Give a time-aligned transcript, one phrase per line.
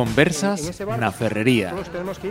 [0.00, 1.76] Conversas na Ferrería.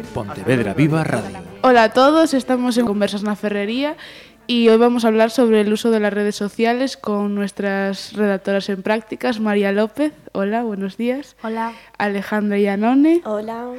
[0.09, 1.37] Pontevedra Viva Radio.
[1.61, 3.93] Hola a todos, estamos en Conversas na Ferrería
[4.49, 8.69] y hoy vamos a hablar sobre el uso de las redes sociales con nuestras redactoras
[8.69, 10.13] en prácticas, María López.
[10.31, 11.37] Hola, buenos días.
[11.43, 11.73] Hola.
[11.99, 13.21] Alejandra Iannone.
[13.23, 13.69] Hola.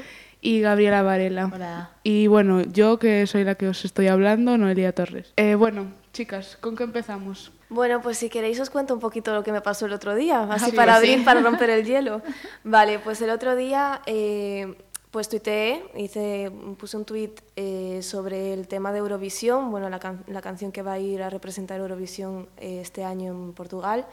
[0.41, 1.51] Y Gabriela Varela.
[1.53, 1.91] Hola.
[2.05, 5.33] Y bueno, yo que soy la que os estoy hablando, Noelia Torres.
[5.35, 7.51] Eh, bueno, chicas, ¿con qué empezamos?
[7.71, 10.43] Bueno, pues si queréis os cuento un poquito lo que me pasó el otro día,
[10.51, 10.99] así sí, para sí.
[10.99, 12.21] abrir, para romper el hielo.
[12.65, 14.75] Vale, pues el otro día eh,
[15.13, 20.25] pues tuiteé, hice, puse un tuit eh, sobre el tema de Eurovisión, bueno, la, can-
[20.27, 24.05] la canción que va a ir a representar Eurovisión eh, este año en Portugal.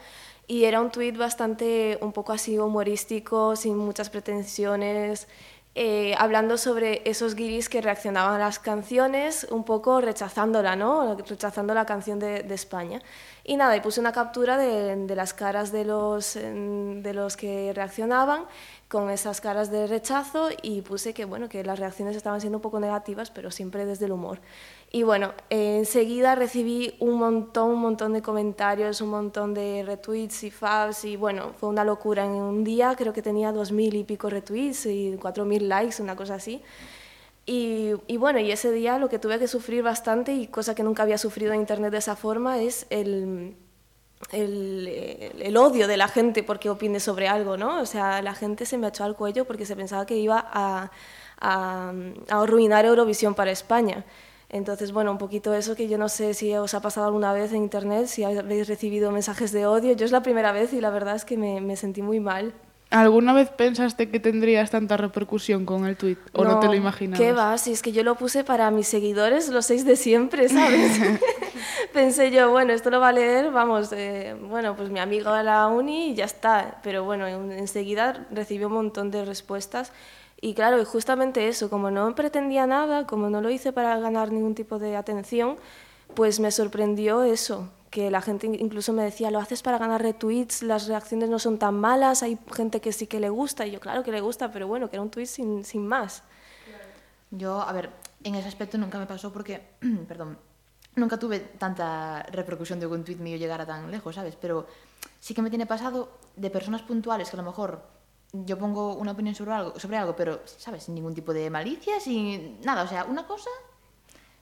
[0.46, 5.26] Y era un tuit bastante, un poco así humorístico, sin muchas pretensiones,
[5.74, 11.16] eh, hablando sobre esos guiris que reaccionaban a las canciones, un poco rechazándola, ¿no?
[11.16, 13.00] Rechazando la canción de, de España.
[13.48, 17.34] Y nada, y puse una captura de, de las caras de los, em, de los
[17.34, 18.44] que reaccionaban
[18.88, 22.62] con esas caras de rechazo y puse que, bueno, que las reacciones estaban siendo un
[22.62, 24.38] poco negativas, pero siempre desde el humor.
[24.92, 30.44] Y bueno, eh, enseguida recibí un montón, un montón de comentarios, un montón de retweets
[30.44, 32.26] y faves y bueno, fue una locura.
[32.26, 36.02] En un día creo que tenía dos mil y pico retweets y cuatro mil likes,
[36.02, 36.62] una cosa así.
[37.50, 41.02] Y, bueno, y ese día lo que tuve que sufrir bastante y cosa que nunca
[41.02, 43.56] había sufrido en internet de esa forma es el,
[44.32, 47.80] el, odio de la gente porque opine sobre algo, ¿no?
[47.80, 50.90] O sea, la gente se me echó al cuello porque se pensaba que iba a,
[51.40, 51.92] a,
[52.28, 54.04] arruinar Eurovisión para España.
[54.50, 57.52] Entonces, bueno, un poquito eso que yo no sé si os ha pasado alguna vez
[57.52, 59.94] en internet, si habéis recibido mensajes de odio.
[59.94, 62.52] Yo es la primera vez y la verdad es que me sentí muy mal.
[62.90, 67.18] ¿Alguna vez pensaste que tendrías tanta repercusión con el tweet o no, te lo imaginabas?
[67.20, 67.58] ¿Qué va?
[67.58, 70.98] Si es que yo lo puse para mis seguidores, los seis de siempre, ¿sabes?
[71.92, 75.42] Pensé yo, bueno, esto lo va a leer, vamos, eh, bueno, pues mi amigo de
[75.44, 76.78] la uni y ya está.
[76.82, 79.92] Pero bueno, en- enseguida recibí un montón de respuestas.
[80.40, 84.32] Y claro, y justamente eso, como no pretendía nada, como no lo hice para ganar
[84.32, 85.56] ningún tipo de atención,
[86.14, 90.62] pues me sorprendió eso, que la gente incluso me decía, lo haces para ganar retweets,
[90.62, 93.80] las reacciones no son tan malas, hay gente que sí que le gusta, y yo
[93.80, 96.22] claro que le gusta, pero bueno, que era un tweet sin, sin más.
[97.30, 97.90] Yo, a ver,
[98.24, 99.62] en ese aspecto nunca me pasó porque,
[100.08, 100.38] perdón,
[100.96, 104.36] nunca tuve tanta repercusión de que un tweet mío llegara tan lejos, ¿sabes?
[104.36, 104.66] Pero
[105.20, 107.82] sí que me tiene pasado de personas puntuales que a lo mejor
[108.32, 110.84] yo pongo una opinión sobre algo, sobre algo pero, ¿sabes?
[110.84, 113.50] Sin ningún tipo de malicia, sin nada, o sea, una cosa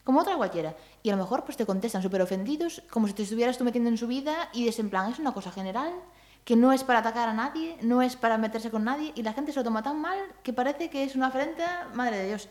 [0.06, 0.76] como otra cualquiera.
[1.02, 3.90] Y a lo mejor pues te contestan súper ofendidos, como si te estuvieras tú metiendo
[3.90, 5.92] en su vida y es en plan, es una cosa general,
[6.44, 9.32] que no es para atacar a nadie, no es para meterse con nadie, y la
[9.32, 12.48] gente se lo toma tan mal que parece que es una afrenta, madre de Dios.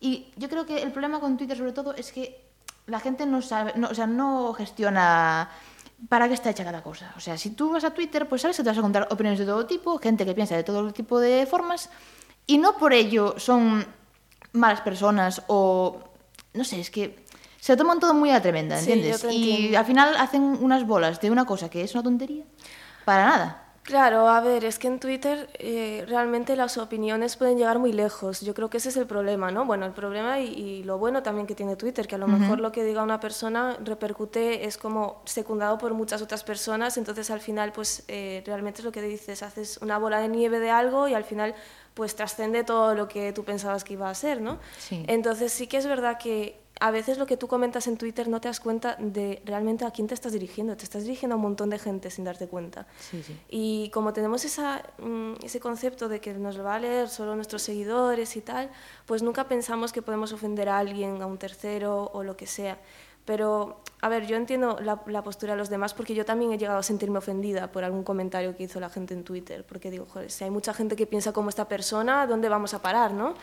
[0.00, 2.44] Y yo creo que el problema con Twitter sobre todo es que
[2.86, 5.48] la gente no sabe, no, o sea, no gestiona
[6.08, 7.14] para qué está hecha cada cosa.
[7.16, 9.38] O sea, si tú vas a Twitter, pues sabes que te vas a encontrar opiniones
[9.38, 11.88] de todo tipo, gente que piensa de todo tipo de formas,
[12.48, 13.86] y no por ello son
[14.52, 16.00] malas personas o
[16.56, 17.16] no sé, es que
[17.60, 19.24] se lo toman todo muy a la tremenda, ¿entiendes?
[19.30, 22.44] y al final hacen unas bolas de una cosa que es una tontería
[23.04, 23.62] para nada.
[23.86, 28.40] Claro, a ver, es que en Twitter eh, realmente las opiniones pueden llegar muy lejos.
[28.40, 29.64] Yo creo que ese es el problema, ¿no?
[29.64, 32.58] Bueno, el problema y, y lo bueno también que tiene Twitter, que a lo mejor
[32.58, 37.38] lo que diga una persona repercute, es como secundado por muchas otras personas, entonces al
[37.38, 41.06] final, pues eh, realmente es lo que dices, haces una bola de nieve de algo
[41.06, 41.54] y al final
[41.96, 44.58] pues trascende todo lo que tú pensabas que iba a ser, ¿no?
[44.78, 45.02] Sí.
[45.08, 48.38] Entonces sí que es verdad que a veces lo que tú comentas en Twitter no
[48.38, 50.76] te das cuenta de realmente a quién te estás dirigiendo.
[50.76, 52.86] Te estás dirigiendo a un montón de gente sin darte cuenta.
[53.00, 53.34] Sí, sí.
[53.48, 57.34] Y como tenemos esa, mm, ese concepto de que nos lo va a leer solo
[57.34, 58.70] nuestros seguidores y tal,
[59.06, 62.78] pues nunca pensamos que podemos ofender a alguien, a un tercero o lo que sea.
[63.26, 66.58] Pero, a ver, yo entiendo la, la postura de los demás porque yo también he
[66.58, 69.66] llegado a sentirme ofendida por algún comentario que hizo la gente en Twitter.
[69.68, 72.80] Porque digo, joder, si hay mucha gente que piensa como esta persona, ¿dónde vamos a
[72.80, 73.34] parar, no?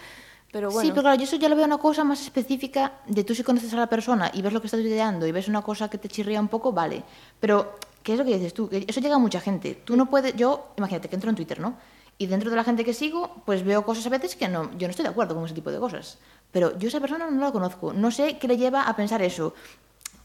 [0.51, 0.81] Pero bueno.
[0.81, 3.43] Sí, pero claro, yo eso ya lo veo una cosa más específica de tú si
[3.43, 5.97] conoces a la persona y ves lo que está tuiteando y ves una cosa que
[5.97, 7.03] te chirría un poco, vale.
[7.39, 8.69] Pero, ¿qué es lo que dices tú?
[8.69, 9.81] Que eso llega a mucha gente.
[9.83, 11.75] Tú no puedes, yo, imagínate que entro en Twitter, ¿no?
[12.17, 14.87] Y dentro de la gente que sigo, pues veo cosas a veces que no, yo
[14.87, 16.19] no estoy de acuerdo con ese tipo de cosas.
[16.51, 19.53] Pero yo esa persona no la conozco, no sé qué le lleva a pensar eso.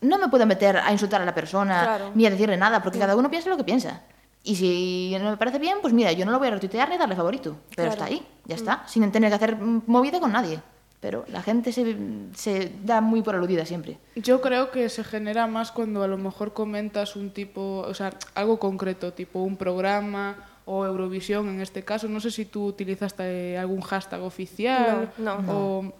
[0.01, 2.11] No me puedo meter a insultar a la persona Claro.
[2.15, 4.03] ni a decirle nada, porque cada uno piensa lo que piensa.
[4.45, 6.97] Y si no me parece bien, pues mira, yo no lo voy a retuitear ni
[6.99, 7.57] darle favorito.
[7.75, 7.93] Pero Claro.
[7.93, 10.61] está ahí, ya está, sin tener que hacer mm, movida con nadie.
[11.01, 11.97] Pero la gente se,
[12.35, 13.99] se da muy por aludida siempre.
[14.17, 18.13] Yo creo que se genera más cuando a lo mejor comentas un tipo, o sea,
[18.35, 22.09] algo concreto, tipo un programa o Eurovisión en este caso.
[22.09, 25.53] No sé si tú utilizaste algún hashtag oficial No, no.
[25.53, 25.95] o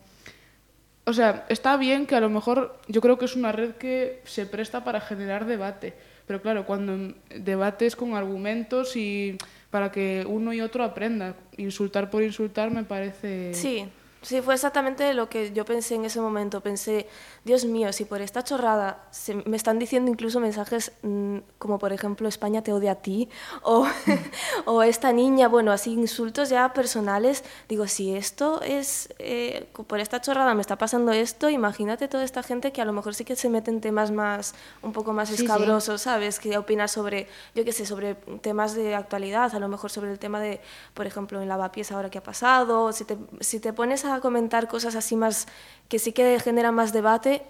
[1.09, 4.21] o sea, está bien que a lo mejor yo creo que es una red que
[4.25, 5.95] se presta para generar debate,
[6.27, 9.39] pero claro, cuando debates con argumentos y
[9.71, 13.55] para que uno y otro aprenda, insultar por insultar me parece...
[13.55, 13.89] Sí,
[14.29, 16.61] Sí, fue exactamente lo que yo pensé en ese momento.
[16.61, 17.09] Pensé,
[17.45, 21.95] Dios mío, si por esta chorrada se, me están diciendo incluso mensajes mm, como, por
[21.95, 23.31] ejemplo, España te odia a ti,
[23.63, 23.87] o,
[24.67, 30.21] o esta niña, bueno, así insultos ya personales, digo, si esto es, eh, por esta
[30.21, 33.35] chorrada me está pasando esto, imagínate toda esta gente que a lo mejor sí que
[33.35, 36.05] se mete en temas más, un poco más escabrosos, sí.
[36.05, 36.39] ¿sabes?
[36.39, 40.19] Que opina sobre, yo qué sé, sobre temas de actualidad, a lo mejor sobre el
[40.19, 40.61] tema de,
[40.93, 44.69] por ejemplo, en Lavapiés ahora que ha pasado, si te, si te pones a comentar
[44.69, 45.47] cosas así más
[45.89, 47.43] que sí que generan más debate,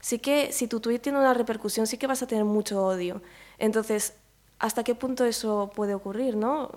[0.00, 3.22] sí que si tu tweet tiene una repercusión, sí que vas a tener mucho odio.
[3.58, 4.14] Entonces,
[4.58, 6.36] ¿hasta qué punto eso puede ocurrir?
[6.36, 6.70] ¿no?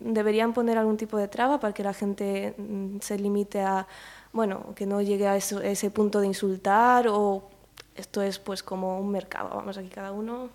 [0.00, 2.54] ¿Deberían poner algún tipo de traba para que la gente
[3.00, 3.86] se limite a,
[4.32, 7.48] bueno, que no llegue a eso, ese punto de insultar o
[7.96, 10.50] esto es pues como un mercado, vamos, aquí cada uno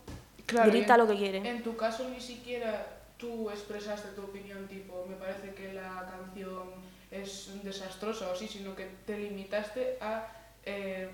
[0.45, 1.49] claro, grita en, lo que quiere.
[1.49, 6.88] En tu caso ni siquiera tú expresaste tu opinión tipo, me parece que la canción
[7.11, 10.27] es desastrosa o así, sino que te limitaste a
[10.65, 11.09] eh,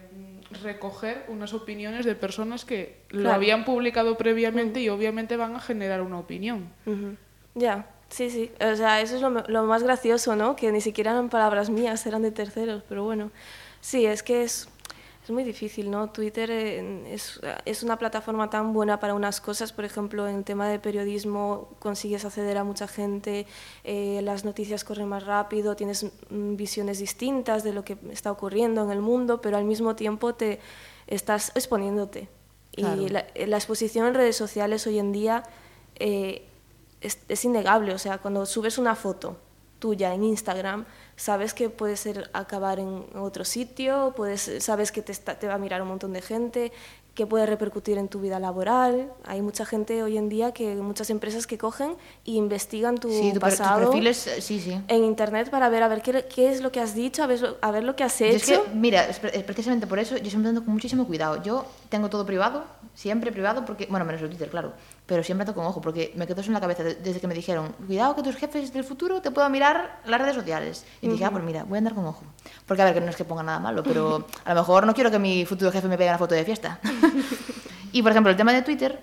[0.64, 3.24] recoger unas opiniones de personas que claro.
[3.24, 4.86] lo habían publicado previamente uh -huh.
[4.86, 6.70] y obviamente van a generar una opinión.
[6.86, 7.18] Uh -huh.
[7.54, 8.52] Ya, sí, sí.
[8.60, 10.56] O sea, eso es lo, lo, más gracioso, ¿no?
[10.56, 13.32] Que ni siquiera eran palabras mías, eran de terceros, pero bueno.
[13.80, 14.68] Sí, es que es
[15.26, 16.12] es muy difícil, ¿no?
[16.12, 20.70] Twitter es, es, una plataforma tan buena para unas cosas, por ejemplo, en el tema
[20.70, 23.48] de periodismo consigues acceder a mucha gente,
[23.84, 28.92] eh, las noticias corren más rápido, tienes visiones distintas de lo que está ocurriendo en
[28.92, 30.60] el mundo, pero al mismo tiempo te
[31.08, 32.30] estás exponiéndote.
[32.74, 33.02] Claro.
[33.02, 35.42] Y la, la, exposición en redes sociales hoy en día
[35.96, 36.46] eh,
[37.02, 39.38] es, es innegable, o sea, cuando subes una foto
[39.80, 45.12] tuya en Instagram, sabes que puede ser acabar en otro sitio, puedes, sabes que te,
[45.12, 46.72] está, te va a mirar un montón de gente,
[47.16, 49.10] que puede repercutir en tu vida laboral.
[49.24, 51.96] Hay mucha gente hoy en día, que muchas empresas que cogen
[52.26, 54.78] y investigan tu, sí, tu pasado perfiles, sí, sí.
[54.88, 57.58] en internet para ver a ver qué, qué, es lo que has dicho, a ver,
[57.62, 58.36] a ver lo que has hecho.
[58.36, 59.08] Es que, mira,
[59.46, 61.42] precisamente por eso yo siempre ando con muchísimo cuidado.
[61.42, 64.74] Yo tengo todo privado, siempre privado, porque, bueno, menos el Twitter, claro,
[65.06, 67.36] pero siempre ando con ojo, porque me quedó eso en la cabeza desde que me
[67.36, 70.86] dijeron, cuidado que tus jefes del futuro te puedan mirar las redes sociales.
[71.02, 71.14] Y uh -huh.
[71.14, 72.24] dije, ah, pues mira, voy a andar con ojo.
[72.66, 74.94] Porque a ver, que no es que ponga nada malo, pero a lo mejor no
[74.94, 76.80] quiero que mi futuro jefe me pegue una foto de fiesta.
[77.92, 79.00] y por ejemplo, el tema de Twitter,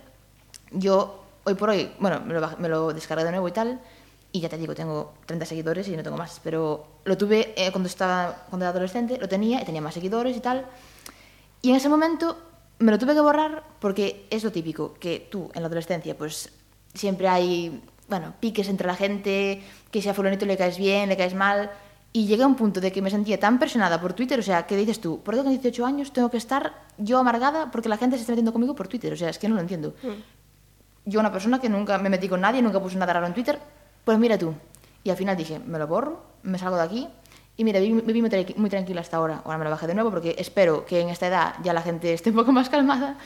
[0.72, 3.80] yo hoy por hoy, bueno, me lo, me lo descargué de nuevo y tal,
[4.32, 7.70] y ya te digo, tengo 30 seguidores y no tengo más, pero lo tuve eh,
[7.70, 10.66] cuando estaba cuando era adolescente, lo tenía y tenía más seguidores y tal.
[11.60, 12.36] Y en ese momento
[12.82, 16.50] me lo tuve que borrar porque es lo típico, que tú en la adolescencia pues
[16.94, 21.16] siempre hay, bueno, piques entre la gente, que si a fulanito le caes bien, le
[21.16, 21.70] caes mal,
[22.12, 24.66] y llegué a un punto de que me sentía tan presionada por Twitter, o sea,
[24.66, 27.96] que dices tú, ¿por qué con 18 años tengo que estar yo amargada porque la
[27.96, 29.12] gente se está metiendo conmigo por Twitter?
[29.12, 29.94] O sea, es que no lo entiendo.
[30.02, 31.10] Mm.
[31.10, 33.58] Yo, una persona que nunca me metí con nadie, nunca puse nada raro en Twitter,
[34.04, 34.54] pues mira tú.
[35.04, 37.08] Y al final dije, me lo borro, me salgo de aquí.
[37.56, 39.42] Y mira, viví, viví muy, muy tranquila hasta ahora.
[39.44, 42.12] Ahora me lo bajé de nuevo porque espero que en esta edad ya la gente
[42.12, 43.16] esté un poco más calmada.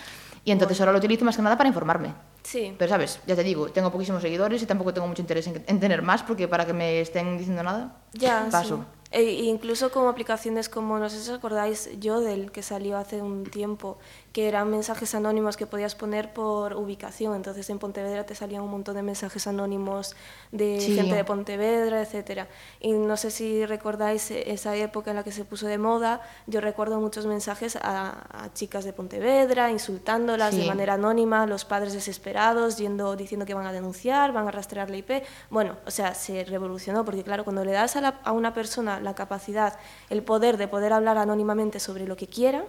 [0.45, 2.15] Y entonces ahora lo utilizo más que nada para informarme.
[2.47, 2.73] Sí.
[2.79, 5.81] Pero sabes, ya te digo, tengo poquísimos seguidores y tampoco tengo mucho interés en, en
[5.81, 8.77] tener más porque para que me estén diciendo nada, ya, paso.
[8.77, 8.97] Sí.
[9.13, 13.45] E incluso como aplicaciones como, no sé si os acordáis, Yodel, que salió hace un
[13.45, 13.99] tiempo,
[14.33, 17.35] que eran mensajes anónimos que podías poner por ubicación.
[17.35, 20.17] Entonces en Pontevedra te salían un montón de mensajes anónimos
[20.53, 20.95] de sí.
[20.95, 22.47] gente de Pontevedra, etc.
[22.81, 26.61] Y no sé si recordáis esa época en la que se puso de moda, yo
[26.61, 30.61] recuerdo muchos mensajes a, a chicas de Pontevedra, insultándolas sí.
[30.61, 32.36] de manera anónima, los padres desesperados,
[32.77, 35.23] yendo, diciendo que van a denunciar, van a rastrear la IP.
[35.51, 39.01] Bueno, o sea, se revolucionó, porque claro, cuando le das a, la, a una persona
[39.01, 39.79] la capacidad,
[40.11, 42.65] el poder de poder hablar anónimamente sobre lo que quiera,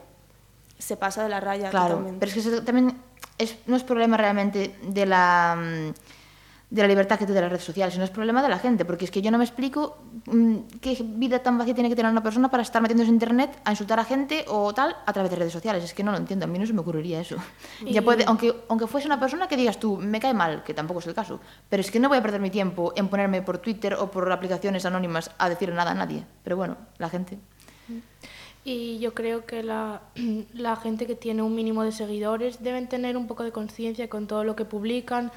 [0.77, 2.25] se pasa de la raya claro, totalmente.
[2.25, 2.97] Pero es que también
[3.37, 5.93] es, no es problema realmente de la, mm,
[6.69, 8.83] de la libertad que te da las redes sociales, sino es problema de la gente,
[8.83, 12.11] porque es que yo no me explico mmm, qué vida tan vacía tiene que tener
[12.11, 15.31] una persona para estar metiéndose en internet a insultar a gente o tal a través
[15.31, 15.83] de redes sociales.
[15.83, 17.37] Es que no lo entiendo, a mí no se me ocurriría eso.
[17.85, 17.93] Y...
[17.93, 20.99] Ya puede, aunque, aunque fuese una persona que digas tú, me cae mal, que tampoco
[20.99, 23.59] es el caso, pero es que no voy a perder mi tiempo en ponerme por
[23.59, 26.25] Twitter o por aplicaciones anónimas a decir nada a nadie.
[26.43, 27.39] Pero bueno, la gente.
[28.65, 30.01] Y yo creo que la,
[30.53, 34.27] la, gente que tiene un mínimo de seguidores deben tener un poco de conciencia con
[34.27, 35.31] todo lo que publican,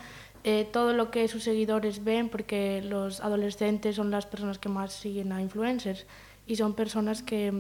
[0.45, 4.93] eh, todo lo que sus seguidores ven, porque los adolescentes son las personas que más
[4.93, 6.07] siguen a influencers
[6.47, 7.53] y son personas que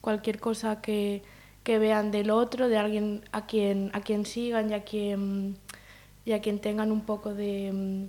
[0.00, 1.22] cualquier cosa que,
[1.62, 5.56] que vean del otro, de alguien a quien, a quien sigan y a quien,
[6.24, 8.08] y a quien tengan un poco de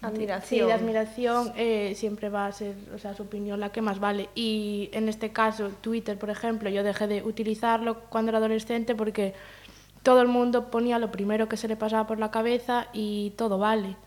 [0.00, 0.60] Admiración.
[0.60, 3.98] Sí, de admiración eh, siempre va a ser o sea, su opinión la que más
[3.98, 4.28] vale.
[4.34, 9.34] Y en este caso, Twitter, por ejemplo, yo dejé de utilizarlo cuando era adolescente porque
[10.08, 13.58] todo el mundo ponía lo primero que se le pasaba por la cabeza y todo
[13.58, 13.98] vale.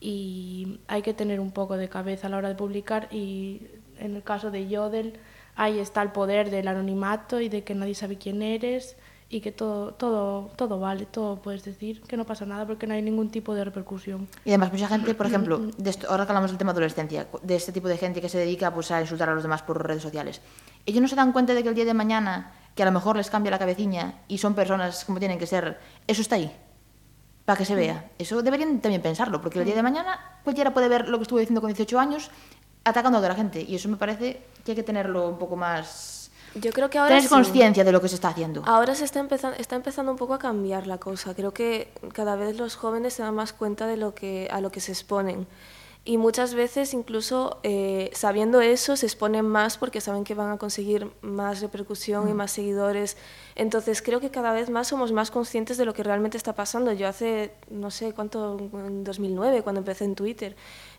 [0.00, 3.66] Y hay que tener un poco de cabeza a la hora de publicar y
[3.98, 5.18] en el caso de Yodel,
[5.54, 8.96] ahí está el poder del anonimato y de que nadie sabe quién eres
[9.28, 12.94] y que todo, todo, todo vale, todo puedes decir, que no pasa nada porque no
[12.94, 14.26] hay ningún tipo de repercusión.
[14.46, 17.26] Y además mucha gente, por ejemplo, de esto, ahora que hablamos del tema de adolescencia,
[17.42, 19.86] de este tipo de gente que se dedica pues, a insultar a los demás por
[19.86, 20.40] redes sociales,
[20.86, 23.16] ellos no se dan cuenta de que el día de mañana, que a lo mejor
[23.16, 26.54] les cambia la cabeciña y son personas como tienen que ser, eso está ahí,
[27.44, 28.10] para que se vea.
[28.18, 31.38] Eso deberían también pensarlo, porque el día de mañana cualquiera puede ver lo que estuvo
[31.38, 32.30] diciendo con 18 años
[32.84, 36.24] atacando a otra gente, y eso me parece que hay que tenerlo un poco más
[36.54, 37.28] yo creo que ahora Tener sí.
[37.28, 38.62] conciencia de lo que se está haciendo.
[38.64, 41.34] Ahora se está empezando, está empezando un poco a cambiar la cosa.
[41.34, 44.70] Creo que cada vez los jóvenes se dan más cuenta de lo que, a lo
[44.70, 45.46] que se exponen.
[46.06, 50.58] Y muchas veces, incluso eh, sabiendo eso, se exponen más porque saben que van a
[50.58, 53.16] conseguir más repercusión y más seguidores.
[53.54, 56.92] Entonces, creo que cada vez más somos más conscientes de lo que realmente está pasando.
[56.92, 60.56] Yo hace, no sé cuánto, en 2009, cuando empecé en Twitter,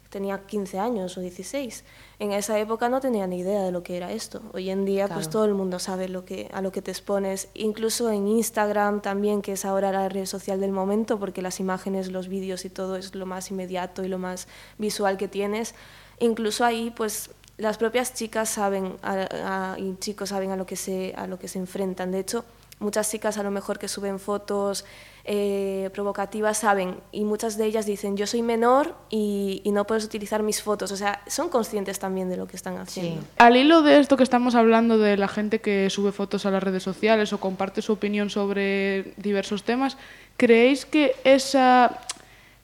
[0.09, 1.83] tenía 15 años o 16.
[2.19, 4.41] En esa época no tenía ni idea de lo que era esto.
[4.53, 7.49] Hoy en día pues todo el mundo sabe lo que, a lo que te expones.
[7.53, 12.11] Incluso en Instagram también, que es ahora la red social del momento, porque las imágenes,
[12.11, 14.47] los vídeos y todo es lo más inmediato y lo más
[14.77, 15.75] visual que tienes.
[16.19, 20.75] Incluso ahí pues las propias chicas saben a- a- y chicos saben a lo, que
[20.75, 22.11] se, a lo que se enfrentan.
[22.11, 22.45] De hecho,
[22.79, 24.85] muchas chicas a lo mejor que suben fotos
[25.27, 30.43] eh, provocativas saben y muchas de ellas dicen yo soy menor y, no puedes utilizar
[30.43, 30.91] mis fotos.
[30.91, 33.21] O sea, son conscientes también de lo que están haciendo.
[33.21, 33.27] Sí.
[33.37, 36.61] Al hilo de esto que estamos hablando de la gente que sube fotos a las
[36.61, 39.97] redes sociales o comparte su opinión sobre diversos temas,
[40.37, 41.99] ¿creéis que esa,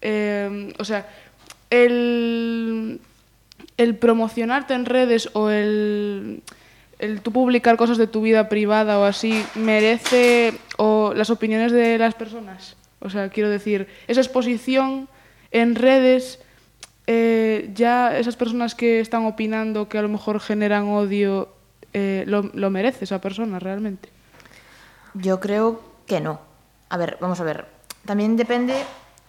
[0.02, 1.10] eh, o sea,
[1.72, 3.00] el
[4.00, 6.44] promocionarte en redes o el,
[7.02, 11.98] el tú publicar cosas de tu vida privada o así merece o las opiniones de
[11.98, 12.78] las personas?
[13.00, 15.10] O sea, quiero decir, esa exposición
[15.52, 16.40] en redes
[17.08, 21.50] eh, ya esas personas que están opinando que a lo mejor generan odio,
[21.94, 24.10] eh, lo, lo merece esa persona realmente.
[25.14, 26.40] Yo creo que no.
[26.90, 27.66] A ver, vamos a ver.
[28.06, 28.74] También depende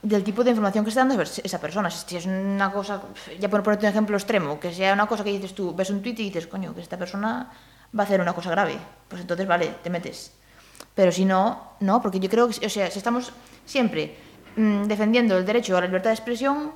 [0.02, 1.88] del tipo de información que está dando esa persona.
[1.90, 3.02] Si es una cosa,
[3.38, 6.02] ya por ponerte un ejemplo extremo, que sea una cosa que dices tú, ves un
[6.02, 7.50] tweet y dices, coño, que esta persona
[7.96, 8.76] va a hacer una cosa grave,
[9.08, 10.32] pues entonces vale, te metes.
[10.94, 13.32] Pero si no, no, porque yo creo que, o sea, si estamos
[13.64, 14.16] siempre
[14.56, 16.72] mm, defendiendo el derecho a la libertad de expresión,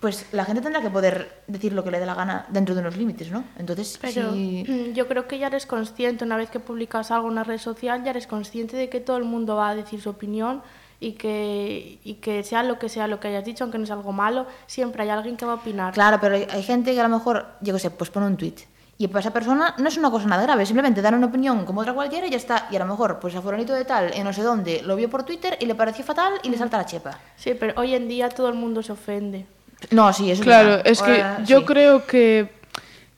[0.00, 2.80] pues la gente tendrá que poder decir lo que le dé la gana dentro de
[2.80, 3.44] unos límites, ¿no?
[3.58, 4.64] Entonces, Pero si...
[4.66, 7.58] mm, yo creo que ya eres consciente, una vez que publicas algo en una red
[7.58, 10.62] social, ya eres consciente de que todo el mundo va a decir su opinión
[11.00, 13.90] y que, y que sea lo que sea lo que hayas dicho, aunque no es
[13.90, 15.92] algo malo, siempre hay alguien que va a opinar.
[15.94, 18.36] Claro, pero hay, hay gente que a lo mejor, yo qué sé, pues pone un
[18.36, 18.54] tweet.
[18.96, 21.80] Y para esa persona no es una cosa nada grave, simplemente dar una opinión como
[21.80, 22.68] otra cualquiera y ya está.
[22.70, 25.10] Y a lo mejor, pues a fulanito de tal, en no sé dónde, lo vio
[25.10, 27.18] por Twitter y le pareció fatal y le salta la chepa.
[27.36, 29.46] Sí, pero hoy en día todo el mundo se ofende.
[29.90, 31.64] No, sí, eso Claro, es que Ahora, yo sí.
[31.66, 32.52] creo que,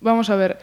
[0.01, 0.59] vamos a ver,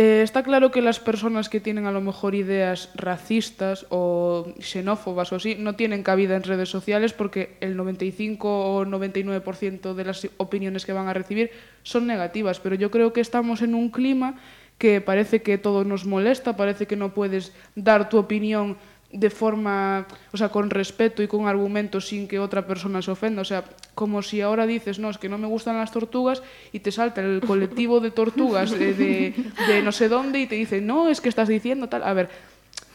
[0.00, 5.28] eh, está claro que las personas que tienen a lo mejor ideas racistas o xenófobas
[5.28, 10.26] o así no tienen cabida en redes sociales porque el 95 o 99% de las
[10.38, 11.50] opiniones que van a recibir
[11.82, 14.40] son negativas, pero yo creo que estamos en un clima
[14.78, 18.78] que parece que todo nos molesta, parece que no puedes dar tu opinión
[19.12, 23.42] de forma, o sea, con respeto y con argumentos sin que otra persona se ofenda.
[23.42, 23.64] O sea,
[23.94, 27.20] como si ahora dices, no, es que no me gustan las tortugas y te salta
[27.20, 29.34] el colectivo de tortugas de, de,
[29.66, 32.04] de no sé dónde y te dice, no, es que estás diciendo tal.
[32.04, 32.28] A ver,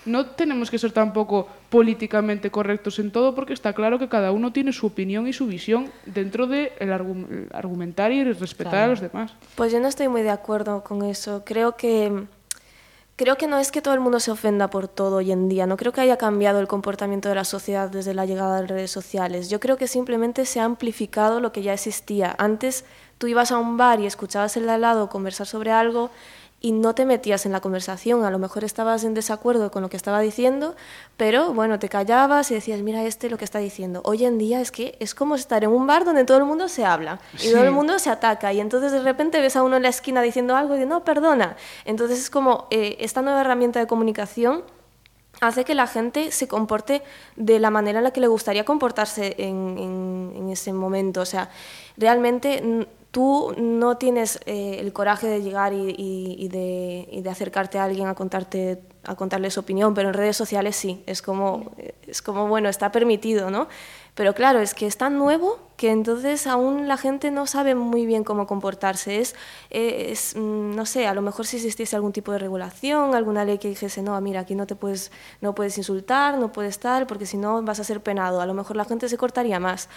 [0.06, 4.54] no tenemos que ser tampoco políticamente correctos en todo porque está claro que cada uno
[4.54, 8.86] tiene su opinión y su visión dentro de el argumentar y respetar claro.
[8.86, 9.34] a los demás.
[9.56, 11.44] Pues yo no estoy muy de acuerdo con eso.
[11.46, 12.26] Creo que
[13.16, 15.66] creo que no es que todo el mundo se ofenda por todo hoy en día.
[15.66, 18.70] No creo que haya cambiado el comportamiento de la sociedad desde la llegada de las
[18.70, 19.50] redes sociales.
[19.50, 22.36] Yo creo que simplemente se ha amplificado lo que ya existía.
[22.38, 22.86] Antes
[23.18, 26.12] tú ibas a un bar y escuchabas el de al lado conversar sobre algo
[26.62, 28.24] y no te metías en la conversación.
[28.26, 30.76] A lo mejor estabas en desacuerdo con lo que estaba diciendo,
[31.16, 34.02] pero bueno, te callabas y decías, mira este lo que está diciendo.
[34.04, 36.68] Hoy en día es que es como estar en un bar donde todo el mundo
[36.68, 39.76] se habla y todo el mundo se ataca y entonces de repente ves a uno
[39.76, 41.56] en la esquina diciendo algo y dices, no, perdona.
[41.84, 44.64] Entonces es como eh, esta nueva herramienta de comunicación
[45.42, 47.04] hace que la gente se comporte
[47.36, 51.20] de la manera en la que le gustaría comportarse en, en- en ese momento.
[51.22, 51.50] O sea,
[51.98, 58.14] realmente tú no tienes eh, el coraje de llegar y, de, acercarte a alguien a
[58.14, 61.72] contarte a contarle su opinión, pero en redes sociales sí, es como,
[62.08, 63.70] es como bueno, está permitido, ¿no?
[64.16, 68.06] Pero claro, es que es tan nuevo que entonces aún la gente no sabe muy
[68.06, 69.20] bien cómo comportarse.
[69.20, 69.36] Es,
[69.70, 73.58] es, mm, no sé, a lo mejor si existiese algún tipo de regulación, alguna ley
[73.58, 77.26] que dijese, no, mira, aquí no te puedes, no puedes insultar, no puedes tal, porque
[77.26, 78.42] si no vas a ser penado.
[78.42, 79.90] A lo mejor la gente se cortaría más.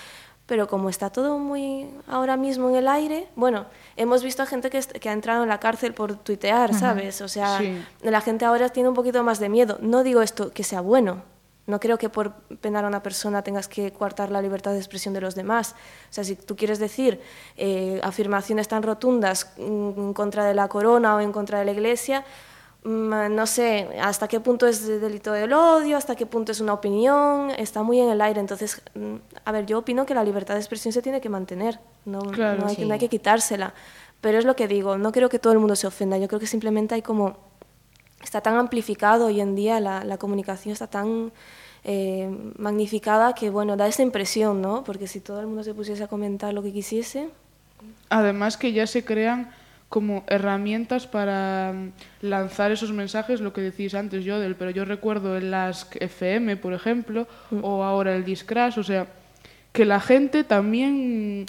[0.48, 4.70] Pero como está todo muy ahora mismo en el aire, bueno, hemos visto a gente
[4.70, 7.20] que, que ha entrado en la cárcel por tuitear, ¿sabes?
[7.20, 7.78] O sea, sí.
[8.00, 9.78] la gente ahora tiene un poquito más de miedo.
[9.82, 11.22] No digo esto que sea bueno,
[11.68, 15.12] no creo que por penar a una persona tengas que coartar la libertad de expresión
[15.12, 15.74] de los demás.
[16.10, 17.20] O sea, si tú quieres decir
[17.58, 22.20] eh, afirmaciones tan rotundas en contra de la corona o en contra de la iglesia,
[22.20, 22.47] mm,
[22.84, 27.50] no sé hasta qué punto es delito del odio, hasta qué punto es una opinión,
[27.50, 28.40] está muy en el aire.
[28.40, 31.80] Entonces, mm, a ver, yo opino que la libertad de expresión se tiene que mantener,
[32.04, 32.84] no, claro, no, hay, sí.
[32.84, 33.74] no hay que quitársela.
[34.20, 36.40] Pero es lo que digo, no creo que todo el mundo se ofenda, yo creo
[36.40, 37.36] que simplemente hay como
[38.22, 41.32] está tan amplificado hoy en día, la, la comunicación está tan
[41.84, 44.84] eh, magnificada que, bueno, da esa impresión, ¿no?
[44.84, 47.30] Porque si todo el mundo se pusiese a comentar lo que quisiese...
[48.08, 49.50] Además que ya se crean
[49.88, 51.92] como herramientas para mm,
[52.26, 56.74] lanzar esos mensajes, lo que decís antes, Yodel, pero yo recuerdo en las FM, por
[56.74, 57.60] ejemplo, mm.
[57.62, 59.06] o ahora el Discrash, o sea,
[59.72, 61.46] que la gente también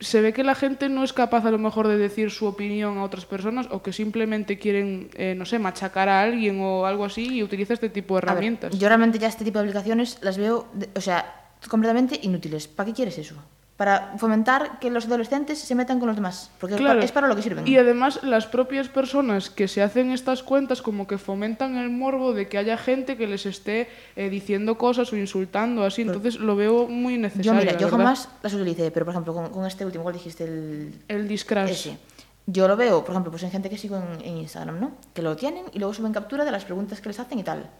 [0.00, 2.98] se ve que la gente no es capaz a lo mejor de decir su opinión
[2.98, 7.04] a otras personas o que simplemente quieren, eh, no sé, machacar a alguien o algo
[7.04, 8.70] así y utiliza este tipo de herramientas.
[8.70, 12.66] Ver, yo realmente ya este tipo de aplicaciones las veo, o sea, completamente inútiles.
[12.66, 13.36] ¿Para qué quieres eso?
[13.80, 17.00] Para fomentar que los adolescentes se metan con los demás, porque claro.
[17.00, 17.66] es para lo que sirven.
[17.66, 22.34] Y además las propias personas que se hacen estas cuentas como que fomentan el morbo
[22.34, 26.56] de que haya gente que les esté eh, diciendo cosas o insultando así, entonces lo
[26.56, 27.52] veo muy necesario.
[27.52, 27.96] Yo mira, yo ¿verdad?
[27.96, 30.44] jamás las utilicé, pero por ejemplo con, con este último, ¿cuál dijiste?
[30.44, 31.70] El, el Discrash.
[31.70, 31.96] Ese.
[32.44, 34.92] Yo lo veo, por ejemplo, pues en gente que sigo en, en Instagram, ¿no?
[35.14, 37.70] Que lo tienen y luego suben captura de las preguntas que les hacen y tal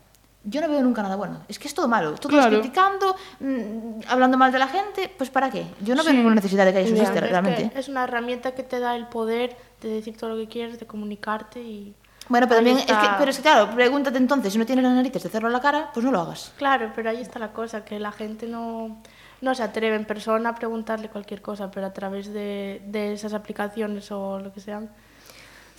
[0.45, 1.43] yo no veo nunca nada bueno.
[1.49, 2.15] Es que es todo malo.
[2.15, 2.51] Todo claro.
[2.51, 5.67] criticando, mmm, hablando mal de la gente, pues ¿para qué?
[5.81, 6.09] Yo no sí.
[6.09, 7.71] veo ninguna necesidad de que haya eso existe, realmente.
[7.75, 10.87] Es, una herramienta que te da el poder de decir todo lo que quieres, de
[10.87, 11.95] comunicarte y...
[12.29, 14.95] Bueno, pero también, es que, pero es que claro, pregúntate entonces, si no tienes las
[14.95, 16.53] narices de hacerlo a la cara, pues no lo hagas.
[16.57, 18.99] Claro, pero ahí está la cosa, que la gente no,
[19.41, 23.35] no se atreve en persona a preguntarle cualquier cosa, pero a través de, de esas
[23.35, 24.91] aplicaciones o lo que sean,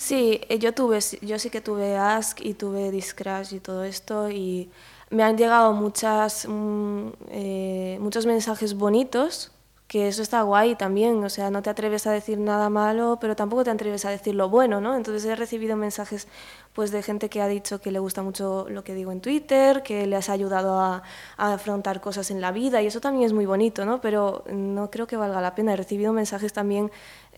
[0.01, 4.31] Sí, eh, yo tuve, yo sí que tuve Ask y tuve Discrash y todo esto
[4.31, 4.71] y
[5.11, 9.51] me han llegado muchas, mm, eh, muchos mensajes bonitos,
[9.87, 13.35] que eso está guay también, o sea, no te atreves a decir nada malo, pero
[13.35, 14.95] tampoco te atreves a decir lo bueno, ¿no?
[14.95, 16.27] Entonces he recibido mensajes
[16.73, 19.83] pues de gente que ha dicho que le gusta mucho lo que digo en Twitter,
[19.83, 21.03] que le has ayudado a,
[21.37, 24.01] a, afrontar cosas en la vida y eso también es muy bonito, ¿no?
[24.01, 25.73] Pero no creo que valga la pena.
[25.73, 26.89] He recibido mensajes también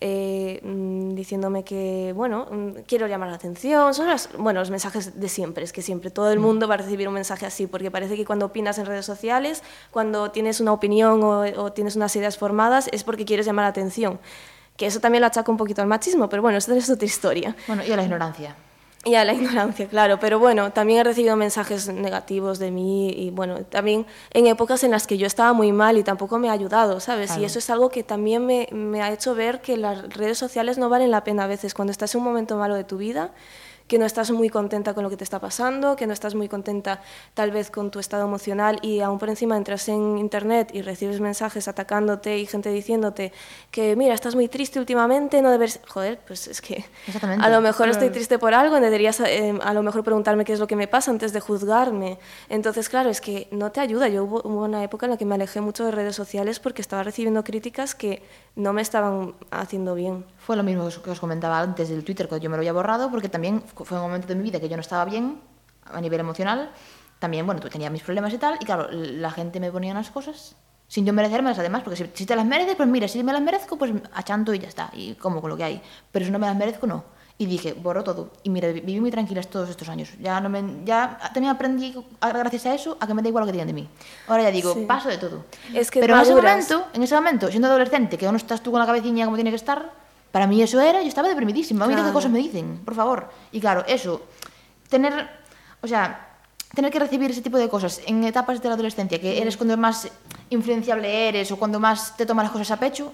[0.06, 0.60] eh,
[1.14, 2.46] diciéndome que, bueno,
[2.86, 3.94] quiero llamar la atención.
[3.94, 6.76] Son los, bueno, los mensajes de siempre, es que siempre todo el mundo va a
[6.76, 10.74] recibir un mensaje así, porque parece que cuando opinas en redes sociales, cuando tienes una
[10.74, 14.20] opinión o, o tienes unas ideas formadas, es porque quieres llamar la atención.
[14.76, 17.56] Que eso también lo achaco un poquito al machismo, pero bueno, esto es otra historia.
[17.66, 18.56] Bueno, y a la ignorancia.
[19.04, 23.30] Y a la ignorancia, claro, pero bueno, también he recibido mensajes negativos de mí y
[23.30, 26.52] bueno, también en épocas en las que yo estaba muy mal y tampoco me ha
[26.52, 27.28] ayudado, ¿sabes?
[27.28, 27.42] Claro.
[27.42, 30.78] Y eso es algo que también me, me ha hecho ver que las redes sociales
[30.78, 33.32] no valen la pena a veces cuando estás en un momento malo de tu vida
[33.86, 36.48] que no estás muy contenta con lo que te está pasando, que no estás muy
[36.48, 37.02] contenta
[37.34, 41.20] tal vez con tu estado emocional y aún por encima entras en internet y recibes
[41.20, 43.32] mensajes atacándote y gente diciéndote
[43.70, 45.80] que mira, estás muy triste últimamente, no debes...
[45.86, 46.84] Joder, pues es que
[47.22, 50.60] a lo mejor estoy triste por algo, deberías eh, a lo mejor preguntarme qué es
[50.60, 52.18] lo que me pasa antes de juzgarme.
[52.48, 54.08] Entonces, claro, es que no te ayuda.
[54.08, 56.80] Yo hubo, hubo una época en la que me alejé mucho de redes sociales porque
[56.80, 58.22] estaba recibiendo críticas que
[58.56, 60.24] no me estaban haciendo bien.
[60.38, 63.10] Fue lo mismo que os comentaba antes del Twitter, que yo me lo había borrado
[63.10, 65.40] porque también fue un momento de mi vida que yo no estaba bien
[65.84, 66.70] a nivel emocional.
[67.18, 70.56] También, bueno, tenía mis problemas y tal, y claro, la gente me ponía unas cosas
[70.86, 73.42] sin yo merecérmelas además, porque si, si te las mereces, pues mira, si me las
[73.42, 75.82] merezco, pues achanto y ya está, y como con lo que hay.
[76.12, 77.04] Pero si no me las merezco, no.
[77.36, 78.30] Y dije, borro todo.
[78.44, 80.10] Y mira, viví muy tranquila todos estos años.
[80.20, 83.46] Ya, no me, ya también aprendí, gracias a eso, a que me da igual lo
[83.46, 83.88] que digan de mí.
[84.28, 84.84] Ahora ya digo, sí.
[84.86, 85.44] paso de todo.
[85.72, 88.62] Es que Pero en ese, momento, en ese momento, siendo adolescente, que aún no estás
[88.62, 89.90] tú con la cabecilla como tiene que estar,
[90.30, 91.86] para mí eso era, yo estaba deprimidísima.
[91.86, 92.10] Mira claro.
[92.10, 93.28] qué cosas me dicen, por favor.
[93.50, 94.22] Y claro, eso,
[94.88, 95.28] tener,
[95.80, 96.38] o sea,
[96.74, 99.76] tener que recibir ese tipo de cosas en etapas de la adolescencia, que eres cuando
[99.76, 100.08] más
[100.50, 103.12] influenciable eres o cuando más te tomas las cosas a pecho,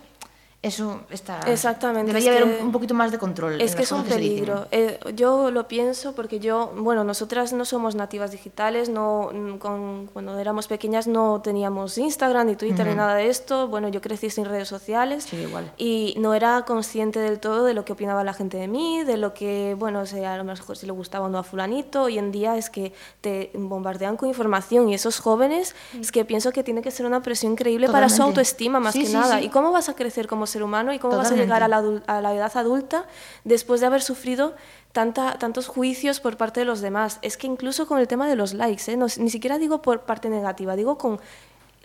[0.62, 1.40] Eso está...
[1.46, 2.08] Exactamente.
[2.08, 3.58] Debería es haber que, un, un poquito más de control.
[3.62, 4.66] Es en que es un peligro.
[4.70, 10.10] Eh, yo lo pienso porque yo, bueno, nosotras no somos nativas digitales, no, mm, con,
[10.12, 13.68] cuando éramos pequeñas no teníamos Instagram ni Twitter ni nada de esto.
[13.68, 15.72] Bueno, yo crecí sin redes sociales Sí, igual.
[15.78, 19.16] y no era consciente del todo de lo que opinaba la gente de mí, de
[19.16, 22.02] lo que, bueno, o sea, a lo mejor si le gustaba o no a fulanito.
[22.02, 22.92] Hoy en día es que
[23.22, 27.22] te bombardean con información y esos jóvenes es que pienso que tiene que ser una
[27.22, 28.40] presión increíble para su Totalmente.
[28.40, 29.38] autoestima más Sí, que sí, nada.
[29.38, 29.46] sí.
[29.46, 31.80] ¿Y cómo vas a crecer como ser humano y cómo vas a llegar a la,
[31.80, 33.06] adul- a la edad adulta
[33.44, 34.54] después de haber sufrido
[34.92, 37.18] tanta, tantos juicios por parte de los demás?
[37.22, 38.96] Es que incluso con el tema de los likes, ¿eh?
[38.98, 41.18] No- ni siquiera digo por parte negativa, digo con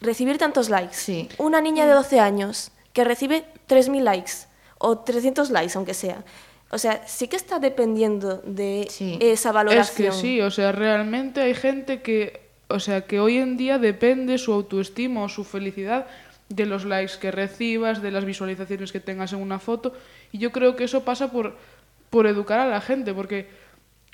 [0.02, 0.96] recibir tantos likes.
[0.96, 1.30] Sí.
[1.38, 4.32] Una niña de 12 años que recibe 3.000 likes
[4.78, 6.24] o 300 likes, aunque sea.
[6.72, 9.18] O sea, sí que está dependiendo de Sí.
[9.22, 10.12] esa Es valoración.
[10.12, 14.38] que sí, o sea, realmente hay gente que, o sea, que hoy en día depende
[14.38, 16.08] su autoestima o su felicidad
[16.50, 19.94] de los likes que recibas, de las visualizaciones que tengas en una foto.
[20.32, 21.56] Y yo creo que eso pasa por,
[22.10, 23.50] por educar a la gente, porque,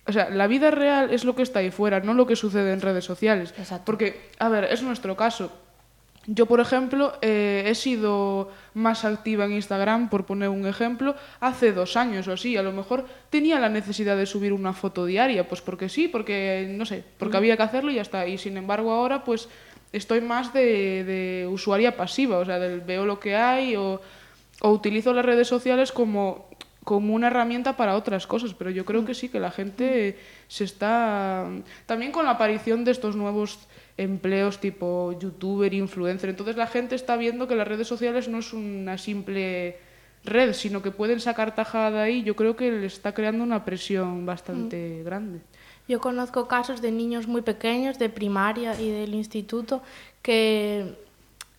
[0.06, 2.74] o sea, la vida real es lo que está ahí fuera, no lo que sucede
[2.74, 3.54] en redes sociales.
[3.58, 3.86] Exacto.
[3.86, 5.52] Porque, a ver, es nuestro caso.
[6.28, 11.72] Yo, por ejemplo, eh, he sido más activa en Instagram, por poner un ejemplo, hace
[11.72, 12.56] dos años o así.
[12.58, 16.72] A lo mejor tenía la necesidad de subir una foto diaria, pues porque sí, porque,
[16.78, 18.28] no sé, porque había que hacerlo y ya está.
[18.28, 19.50] Y sin embargo ahora, pues
[19.92, 24.02] estoy más de, de usuaria pasiva, o sea, del veo lo que hay o,
[24.62, 26.48] o utilizo las redes sociales como,
[26.84, 28.54] como una herramienta para otras cosas.
[28.54, 31.48] Pero yo creo que sí, que la gente se está...
[31.86, 33.60] También con la aparición de estos nuevos
[33.98, 36.30] empleos tipo youtuber, influencer.
[36.30, 39.78] Entonces la gente está viendo que las redes sociales no es una simple
[40.24, 42.24] red, sino que pueden sacar tajada ahí.
[42.24, 45.42] Yo creo que le está creando una presión bastante grande.
[45.92, 49.82] Yo conozco casos de niños muy pequeños, de primaria y del instituto,
[50.22, 50.96] que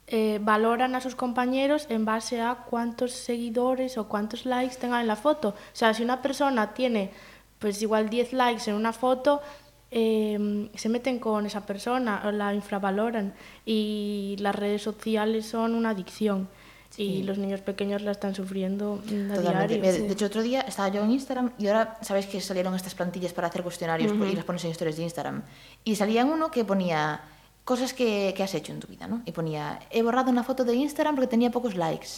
[0.07, 5.07] eh, valoran a sus compañeros en base a cuántos seguidores o cuántos likes tengan en
[5.07, 5.51] la foto.
[5.51, 7.11] O sea, si una persona tiene
[7.59, 9.43] pues igual 10 likes en una foto,
[9.91, 13.35] eh, se meten con esa persona, o la infravaloran
[13.67, 16.49] y las redes sociales son una adicción.
[16.97, 19.81] Y los niños pequeños la están sufriendo a Totalmente.
[19.81, 20.07] diario.
[20.07, 23.33] De hecho, otro día estaba yo en Instagram y ahora sabéis que salieron estas plantillas
[23.33, 25.43] para hacer cuestionarios y las pones en historias de Instagram.
[25.85, 27.23] Y salía uno que ponía
[27.65, 29.23] cosas que, que has hecho en tu vida, ¿no?
[29.25, 32.09] Y ponía, he borrado una foto de Instagram porque tenía pocos likes.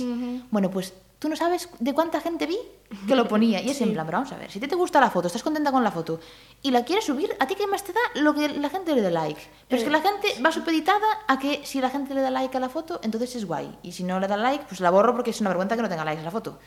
[0.51, 2.59] Bueno, pues tú no sabes de cuánta gente vi
[3.07, 3.61] que lo ponía.
[3.63, 5.43] Y es en plan, pero vamos a ver, si ti te gusta la foto, estás
[5.43, 6.21] contenta con la foto
[6.63, 9.03] y la quieres subir, ¿a ti qué más te da lo que la gente le
[9.03, 9.41] dé like?
[9.69, 12.57] Pero es que la gente va supeditada a que si la gente le da like
[12.57, 13.79] a la foto, entonces es guay.
[13.83, 15.89] Y si no le da like, pues la borro porque es una vergüenza que no
[15.89, 16.59] tenga likes a la foto.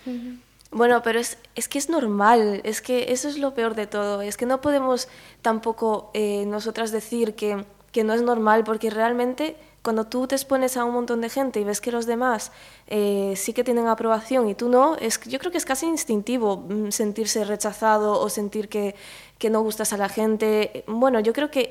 [0.72, 4.22] Bueno, pero es, es que es normal, es que eso es lo peor de todo,
[4.22, 5.08] es que no podemos
[5.42, 7.66] tampoco eh, nosotras decir que,
[7.98, 11.60] que no es normal, porque realmente cuando tú te expones a un montón de gente
[11.60, 12.52] y ves que los demás
[12.86, 16.58] eh, sí que tienen aprobación y tú no, es, yo creo que es casi instintivo
[16.58, 18.94] mm, sentirse rechazado o sentir que,
[19.40, 20.84] que no gustas a la gente.
[20.88, 21.64] Bueno, yo creo que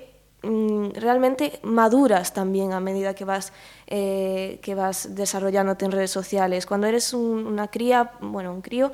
[0.43, 3.53] mm, realmente maduras también a medida que vas,
[3.87, 6.67] eh, que vas desarrollándote en redes sociales.
[6.67, 8.91] Cuando eres un- una cría, bueno, un crío,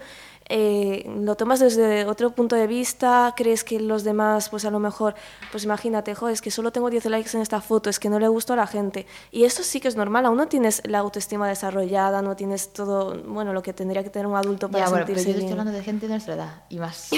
[0.54, 4.80] eh, lo tomas desde otro punto de vista, crees que los demás, pues a lo
[4.80, 5.14] mejor,
[5.50, 8.18] pues imagínate, joder, es que solo tengo 10 likes en esta foto, es que no
[8.18, 9.06] le gusto a la gente.
[9.30, 13.16] Y eso sí que es normal, aún no tienes la autoestima desarrollada, no tienes todo,
[13.22, 15.38] bueno, lo que tendría que tener un adulto para Ya, bueno, pero sentirse yo te
[15.38, 15.60] estoy bien.
[15.60, 17.08] hablando de gente de nuestra edad y más.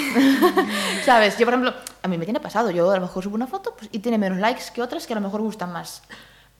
[1.05, 1.37] ¿Sabes?
[1.37, 2.71] Yo, por ejemplo, a mí me tiene pasado.
[2.71, 5.11] Yo a lo mejor subo una foto pues, y tiene menos likes que otras que
[5.11, 6.03] a lo mejor gustan más.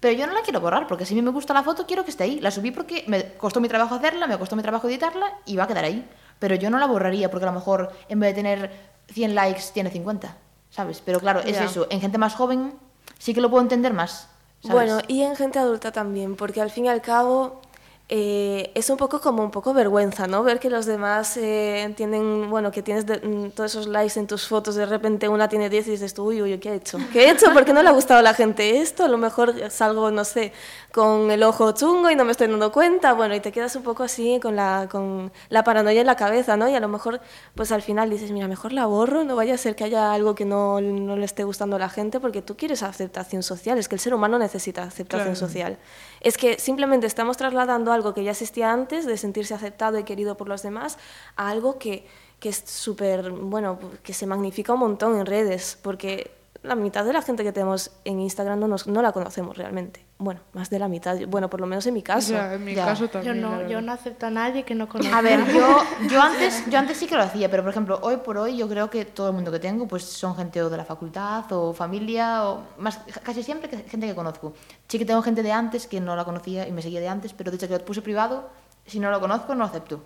[0.06, 2.06] Pero yo no la quiero borrar porque si a mí me gusta la foto quiero
[2.06, 2.40] que esté ahí.
[2.40, 5.64] La subí porque me costó mi trabajo hacerla, me costó mi trabajo editarla y va
[5.64, 6.08] a quedar ahí.
[6.38, 8.72] Pero yo no la borraría porque a lo mejor en vez de tener
[9.08, 10.38] 100 likes tiene 50.
[10.70, 11.02] ¿Sabes?
[11.04, 11.88] Pero claro, es eso.
[11.90, 12.76] En gente más joven
[13.18, 14.30] sí que lo puedo entender más.
[14.62, 14.74] ¿sabes?
[14.76, 17.62] Bueno, y en gente adulta también, porque al fin y al cabo
[18.08, 20.44] eh, es un poco como un poco vergüenza, ¿no?
[20.44, 24.28] Ver que los demás eh, tienen, bueno, que tienes de- mm, todos esos likes en
[24.28, 27.00] tus fotos, de repente una tiene 10 y dices tú, uy, uy, ¿qué he hecho?
[27.12, 27.52] ¿Qué he hecho?
[27.52, 29.06] ¿Por qué no le ha gustado a la gente esto?
[29.06, 30.54] A lo mejor salgo, no sé,
[30.94, 33.82] con el ojo chungo y no me estoy dando cuenta, bueno, y te quedas un
[33.82, 36.70] poco así con la, con la paranoia en la cabeza, ¿no?
[36.70, 37.22] Y a lo mejor,
[37.56, 40.36] pues al final dices, mira, mejor la borro, no vaya a ser que haya algo
[40.36, 43.88] que no, no le esté gustando a la gente, porque tú quieres aceptación social, es
[43.88, 45.36] que el ser humano necesita aceptación Claro.
[45.36, 45.78] social.
[46.26, 50.36] Es que simplemente estamos trasladando algo que ya existía antes, de sentirse aceptado y querido
[50.36, 50.98] por los demás,
[51.36, 52.08] a algo que,
[52.40, 56.32] que es súper, bueno, que se magnifica un montón en redes, porque
[56.64, 60.05] la mitad de la gente que tenemos en Instagram no, nos, no la conocemos realmente.
[60.18, 62.32] Bueno, más de la mitad, bueno, por lo menos en mi caso.
[62.32, 62.86] Ya, en mi Ya.
[62.86, 63.42] caso Yo también.
[63.42, 65.18] la no, yo no acepto a nadie que no conozca.
[65.18, 65.78] A ver, yo,
[66.10, 68.70] yo, antes, yo antes sí que lo hacía, pero por ejemplo, hoy por hoy yo
[68.70, 71.74] creo que todo el mundo que tengo pues son gente o de la facultad o
[71.74, 74.54] familia o más, casi siempre que- gente que conozco.
[74.88, 77.34] Sí que tengo gente de antes que no la conocía y me seguía de antes,
[77.34, 78.50] pero desde que lo puse privado
[78.86, 80.06] si no lo conozco, no lo acepto.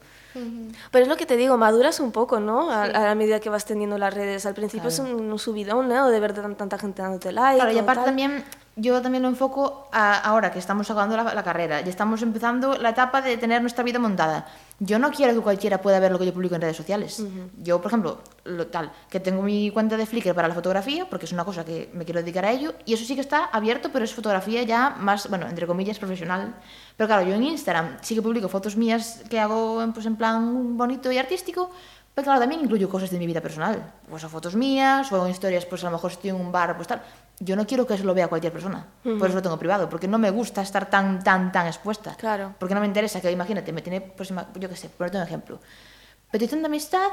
[0.92, 2.70] Pero es lo que te digo, maduras un poco, ¿no?
[2.72, 4.46] A, a la medida que vas teniendo las redes.
[4.46, 6.10] Al principio es un, un subidón, ¿no?
[6.10, 7.56] De ver tan- tanta gente dándote like.
[7.58, 8.06] Claro, y aparte tal.
[8.06, 8.44] también,
[8.76, 12.76] yo también lo enfoco a- ahora que estamos acabando la, la carrera y estamos empezando
[12.78, 14.46] la etapa de tener nuestra vida montada.
[14.80, 17.22] Yo no quiero que cualquiera pueda ver lo que yo publico en redes sociales.
[17.62, 21.26] Yo, por ejemplo, lo tal, que tengo mi cuenta de Flickr para la fotografía, porque
[21.26, 23.89] es una cosa que me quiero dedicar a ello, y eso sí que está abierto,
[23.92, 26.56] pero es fotografía ya más, bueno, entre comillas, profesional.
[26.96, 30.78] Pero claro, yo en Instagram sí que publico fotos mías que hago pues, en plan
[30.78, 31.72] bonito y artístico,
[32.15, 33.94] pero claro, también incluyo cosas de mi vida personal.
[34.10, 36.88] Pues o fotos mías, o historias, pues a lo mejor estoy en un bar, pues
[36.88, 37.02] tal.
[37.41, 38.86] Yo no quiero que eso lo vea cualquier persona.
[39.04, 42.15] Por eso lo tengo privado, porque no me gusta estar tan, tan, tan expuesta.
[42.15, 42.54] Claro.
[42.60, 45.17] Porque no me interesa que, imagínate, me tiene, pues ima- yo qué sé, por ponerte
[45.17, 45.60] un ejemplo.
[46.32, 47.08] Petición de amistad,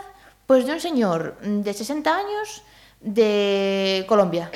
[0.46, 2.62] pues de un señor de 60 años
[3.00, 4.50] de Colombia.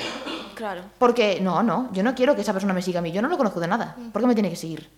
[0.55, 0.81] Claro.
[0.99, 3.29] Porque, no, no, yo no quiero que esa persona me siga a mí, yo no
[3.29, 3.95] lo conozco de nada.
[4.11, 4.89] ¿Por qué me tiene que seguir?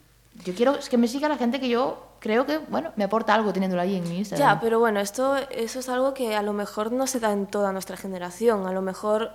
[0.43, 3.53] Yo quiero que me siga la gente que yo creo que, bueno, me aporta algo
[3.53, 4.55] teniéndolo ahí en mi Instagram.
[4.55, 7.45] Ya, pero bueno, esto eso es algo que a lo mejor no se da en
[7.45, 8.65] toda nuestra generación.
[8.65, 9.31] A lo mejor,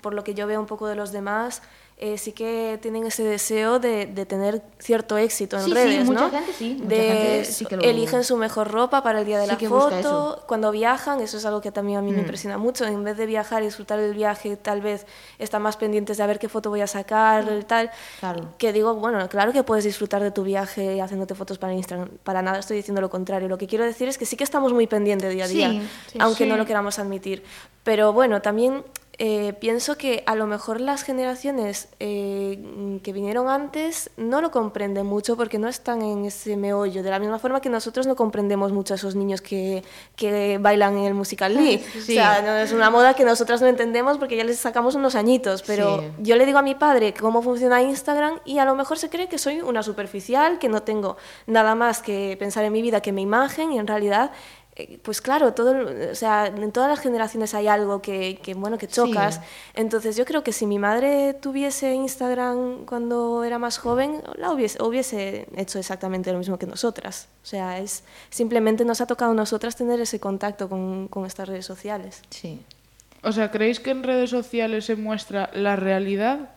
[0.00, 1.62] por lo que yo veo un poco de los demás,
[1.96, 6.04] eh, sí que tienen ese deseo de, de tener cierto éxito en Sí, sí, redes,
[6.06, 6.30] mucha ¿no?
[6.30, 9.38] gente sí, mucha de gente sí que lo- eligen su mejor ropa para el día
[9.38, 12.20] de Sí la foto, cuando viajan, eso es algo que también a mí me Mm.
[12.22, 12.84] impresiona mucho.
[12.84, 15.06] En vez de viajar y disfrutar del viaje, tal vez
[15.38, 17.62] están más pendientes de a ver qué foto voy a sacar, Mm.
[17.62, 17.90] tal.
[18.18, 18.48] Claro.
[18.58, 22.08] Que digo, bueno, claro que puedes disfrutar de tu viaje haciéndote fotos para Instagram.
[22.24, 23.48] Para nada estoy diciendo lo contrario.
[23.48, 25.70] Lo que quiero decir es que sí que estamos muy pendientes día a Sí, día,
[26.08, 26.18] sí.
[26.20, 26.58] aunque no Sí.
[26.58, 27.44] lo queramos admitir.
[27.84, 28.82] Pero bueno, también
[29.18, 35.06] eh, pienso que a lo mejor las generaciones eh, que vinieron antes no lo comprenden
[35.06, 37.02] mucho porque no están en ese meollo.
[37.02, 39.84] De la misma forma que nosotros no comprendemos mucho a esos niños que,
[40.16, 41.78] que bailan en el musical Lee.
[41.92, 41.98] Sí.
[41.98, 45.14] O sea, no es una moda que nosotras no entendemos porque ya les sacamos unos
[45.14, 45.62] añitos.
[45.62, 46.06] Pero Sí.
[46.18, 49.28] yo le digo a mi padre cómo funciona Instagram y a lo mejor se cree
[49.28, 53.12] que soy una superficial, que no tengo nada más que pensar en mi vida que
[53.12, 54.32] mi imagen y en realidad,
[55.02, 55.74] pues claro, todo,
[56.10, 59.36] o sea, en todas las generaciones hay algo que, que, bueno, que chocas.
[59.36, 59.40] Sí.
[59.74, 64.82] Entonces yo creo que si mi madre tuviese Instagram cuando era más joven, la hubiese,
[64.82, 67.28] hubiese hecho exactamente lo mismo que nosotras.
[67.42, 71.48] O sea, es simplemente nos ha tocado a nosotras tener ese contacto con, con estas
[71.48, 72.22] redes sociales.
[72.30, 72.60] Sí.
[73.22, 76.50] O sea, ¿creéis que en redes sociales se muestra la realidad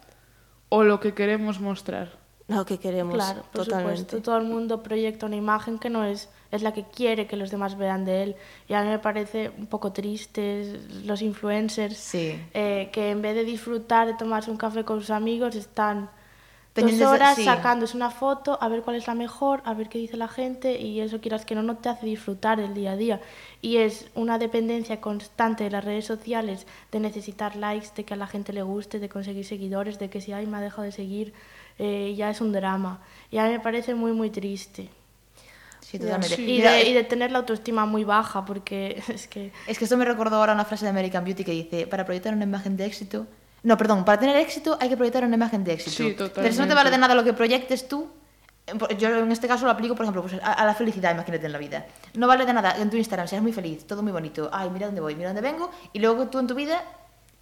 [0.70, 2.12] o lo que queremos mostrar?
[2.48, 4.00] Lo que queremos, Claro, por totalmente.
[4.00, 4.22] supuesto.
[4.22, 7.52] Todo el mundo proyecta una imagen que no es, es la que quiere que los
[7.52, 8.36] demás vean de él.
[8.68, 12.40] Y a mí me parece un poco triste los influencers Sí.
[12.54, 16.10] eh, que en vez de disfrutar de tomarse un café con sus amigos están
[16.74, 17.44] Pendientes dos horas sí.
[17.44, 20.80] sacándose una foto a ver cuál es la mejor, a ver qué dice la gente
[20.80, 23.20] y eso quieras que no, no te hace disfrutar del día a día.
[23.64, 28.18] Y es una dependencia constante de las redes sociales de necesitar likes, de que a
[28.18, 30.92] la gente le guste, de conseguir seguidores, de que si ay me ha dejado de
[30.92, 31.34] seguir
[31.80, 33.02] eh, ya es un drama.
[33.32, 34.90] Y a mí me parece muy muy triste.
[35.90, 36.36] Sí, totalmente.
[36.36, 36.44] Sí.
[36.44, 39.54] Y Mira, de, eh, y de tener la autoestima muy baja porque es que...
[39.68, 42.34] Es que esto me recordó ahora una frase de American Beauty que dice, para proyectar
[42.34, 43.26] una imagen de éxito...
[43.64, 45.96] No, perdón, para tener éxito hay que proyectar una imagen de éxito.
[45.96, 46.74] Sí, Pero si no te totalmente.
[46.76, 48.10] vale de nada lo que proyectes tú,
[48.68, 51.46] eh, yo en este caso lo aplico, por ejemplo, pues, a, a la felicidad, imagínate
[51.46, 51.86] en la vida.
[52.14, 54.88] No vale de nada en tu Instagram seas muy feliz, todo muy bonito, ay, mira
[54.88, 56.84] dónde voy, mira dónde vengo, y luego tú en tu vida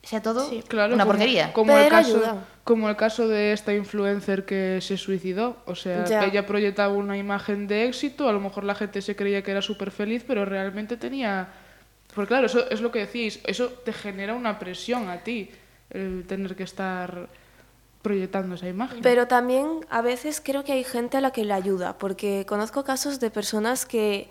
[0.05, 0.63] sea todo Sí.
[0.67, 1.51] Claro, una como- porquería.
[1.53, 2.45] Como el, caso, ayuda.
[2.63, 5.57] como el caso de esta influencer que se suicidó.
[5.65, 6.23] O sea, Ya.
[6.25, 9.61] ella proyectaba una imagen de éxito, a lo mejor la gente se creía que era
[9.61, 11.49] súper feliz, pero realmente tenía...
[12.13, 15.49] Porque claro, eso es lo que decís, eso te genera una presión a ti,
[15.89, 17.27] el tener que estar
[18.01, 18.99] proyectando esa imagen.
[19.01, 22.83] Pero también a veces creo que hay gente a la que le ayuda, porque conozco
[22.83, 24.29] casos de personas que,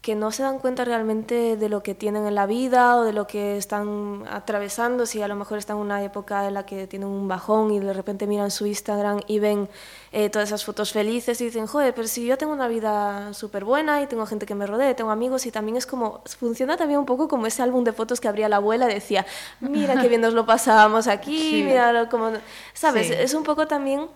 [0.00, 3.12] que no se dan cuenta realmente de lo que tienen en la vida o de
[3.12, 6.86] lo que están atravesando, si a lo mejor están en una época en la que
[6.86, 9.68] tienen un bajón y de repente miran su Instagram y ven
[10.12, 13.66] eh, todas esas fotos felices y dicen, joder, pero si yo tengo una vida súper
[13.66, 16.98] buena y tengo gente que me rodea, tengo amigos y también es como, funciona también
[16.98, 19.26] un poco como ese álbum de fotos que abría la abuela, decía,
[19.60, 21.62] mira qué bien nos lo pasábamos aquí, Sí.
[21.62, 22.30] mira lo- como,
[22.72, 23.08] ¿sabes?
[23.08, 23.12] Sí.
[23.18, 24.06] Es un poco también,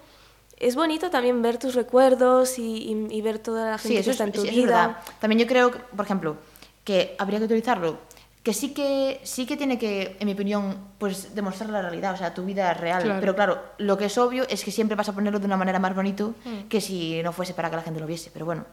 [0.58, 4.00] es bonito también ver tus recuerdos y, y- y ver toda la gente Sí, que
[4.00, 4.86] eso es, está en tu sí, es vida.
[4.88, 4.96] verdad.
[5.20, 6.36] También yo creo, por ejemplo,
[6.84, 7.98] que habría que utilizarlo,
[8.42, 12.16] que sí que sí que tiene que, en mi opinión, pues demostrar la realidad, o
[12.16, 13.02] sea, tu vida real.
[13.02, 13.20] Claro.
[13.20, 15.78] Pero claro, lo que es obvio es que siempre vas a ponerlo de una manera
[15.78, 16.34] más bonito
[16.68, 18.30] que si no fuese para que la gente lo viese.
[18.32, 18.66] Pero bueno,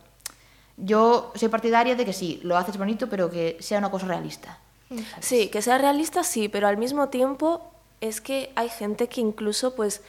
[0.78, 4.58] yo soy partidaria de que sí, lo haces bonito, pero que sea una cosa realista.
[5.22, 9.74] Sí, que sea realista, sí, pero al mismo tiempo es que hay gente que incluso,
[9.74, 10.02] pues,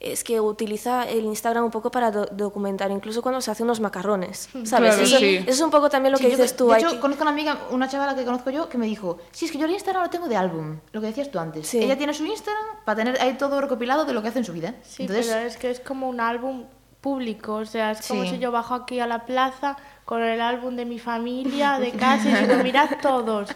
[0.00, 3.80] es que utiliza el Instagram un poco para do- documentar, incluso cuando se hace unos
[3.80, 4.68] macarrones, ¿sabes?
[4.70, 5.36] Claro, eso, sí.
[5.36, 6.68] eso es un poco también lo Sí, que yo dices que- tú.
[6.70, 9.44] De hecho, que- conozco una amiga, una chavala que conozco yo, que me dijo, sí,
[9.44, 11.68] es que yo el Instagram lo tengo de álbum, lo que decías tú antes.
[11.68, 11.78] Sí.
[11.82, 14.54] Ella tiene su Instagram para tener ahí todo recopilado de lo que hace en su
[14.54, 14.74] vida.
[14.82, 16.64] Sí, Entonces, pero es que es como un álbum
[17.02, 17.54] público.
[17.56, 18.30] O sea, es como Sí.
[18.30, 22.28] si yo bajo aquí a la plaza con el álbum de mi familia, de casa,
[22.42, 23.48] y digo, mirad todos.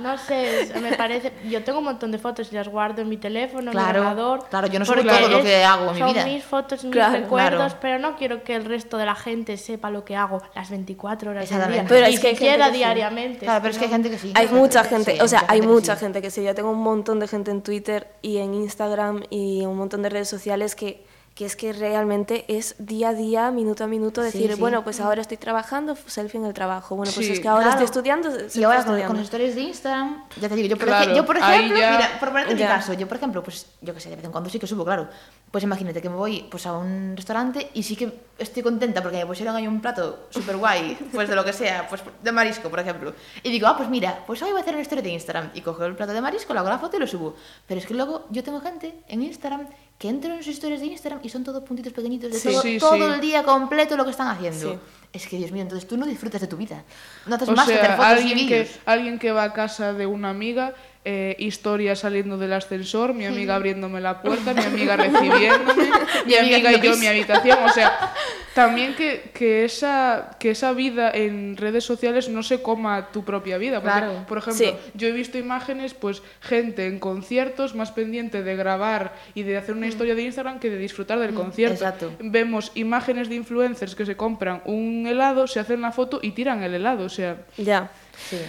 [0.00, 1.32] No sé, me parece...
[1.48, 4.10] Yo tengo un montón de fotos y las guardo en mi teléfono, Claro, en mi
[4.10, 4.48] ordenador.
[4.48, 6.24] claro, yo no porque todo lo que hago en mi son vida.
[6.24, 7.78] mis fotos, mis Claro, recuerdos, claro.
[7.80, 11.30] pero no quiero que el resto de la gente sepa lo que hago las 24
[11.32, 11.84] horas del día.
[11.88, 13.40] Pero es que hay gente siquiera diariamente.
[13.40, 14.32] Claro, pero es que hay gente que sí.
[14.34, 16.00] Hay mucha gente, Sí, o sea, hay que mucha sí.
[16.00, 16.44] gente que sí.
[16.44, 20.10] Yo tengo un montón de gente en Twitter y en Instagram y un montón de
[20.10, 21.05] redes sociales que,
[21.36, 24.58] que es que realmente es día a día, minuto a minuto, decir, sí.
[24.58, 26.96] bueno, pues ahora estoy trabajando, selfie en el trabajo.
[26.96, 27.80] Bueno, pues Sí, es que ahora Claro.
[27.82, 29.08] estoy estudiando, selfie Y ahora con, estudiando.
[29.08, 31.76] con las historias de Instagram, ya te digo, yo por, Claro, ej- yo por ejemplo,
[31.78, 34.24] ya- mira, por ponerte mi caso, yo por ejemplo, pues yo que sé, de vez
[34.24, 35.08] en cuando sí que subo, claro.
[35.50, 39.16] Pues imagínate que me voy pues a un restaurante y sí que estoy contenta porque
[39.18, 42.68] me pusieron ahí un plato súper guay, pues de lo que sea, pues de marisco,
[42.68, 43.14] por ejemplo.
[43.42, 45.60] Y digo, ah, pues mira, pues hoy voy a hacer una historia de Instagram y
[45.62, 47.36] cojo el plato de marisco, le hago la foto y lo subo.
[47.66, 50.86] Pero es que luego yo tengo gente en Instagram que entro en sus historias de
[50.86, 53.14] Instagram y son todos puntitos pequeñitos de Sí, todo, sí, todo sí.
[53.14, 54.78] el día completo lo que están haciendo.
[55.12, 56.84] Es que, Dios mío, entonces tú no disfrutas de tu vida.
[57.24, 58.68] No haces O más que hacer sea, fotos y vídeos.
[58.68, 60.74] que, alguien que va a casa de una amiga,
[61.08, 65.84] eh, historia saliendo del ascensor, mi amiga abriéndome la puerta, mi amiga recibiéndome,
[66.26, 67.58] mi Mi amiga y yo en mi habitación.
[67.64, 68.12] O sea,
[68.54, 73.56] también que, que, esa, que esa vida en redes sociales no se coma tu propia
[73.56, 73.80] vida.
[73.80, 74.24] Porque, Claro.
[74.26, 74.74] por ejemplo, Sí.
[74.94, 79.76] yo he visto imágenes, pues gente en conciertos más pendiente de grabar y de hacer
[79.76, 81.74] una historia de Instagram que de disfrutar del concierto.
[81.74, 82.12] exacto.
[82.18, 86.64] Vemos imágenes de influencers que se compran un helado, se hacen la foto y tiran
[86.64, 87.04] el helado.
[87.04, 87.90] O sea, Ya.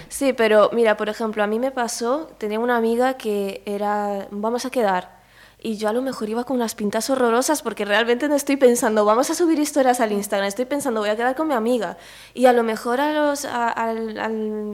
[0.09, 0.33] Sí.
[0.33, 4.69] Pero mira, por ejemplo, a mí me pasó, tenía una amiga que era, vamos a
[4.69, 5.16] quedar.
[5.59, 9.05] Y yo a lo mejor iba con unas pintas horrorosas porque realmente no estoy pensando,
[9.05, 11.97] vamos a subir historias al Instagram, estoy pensando, voy a quedar con mi amiga.
[12.35, 14.19] Y a lo mejor a, los, a, al-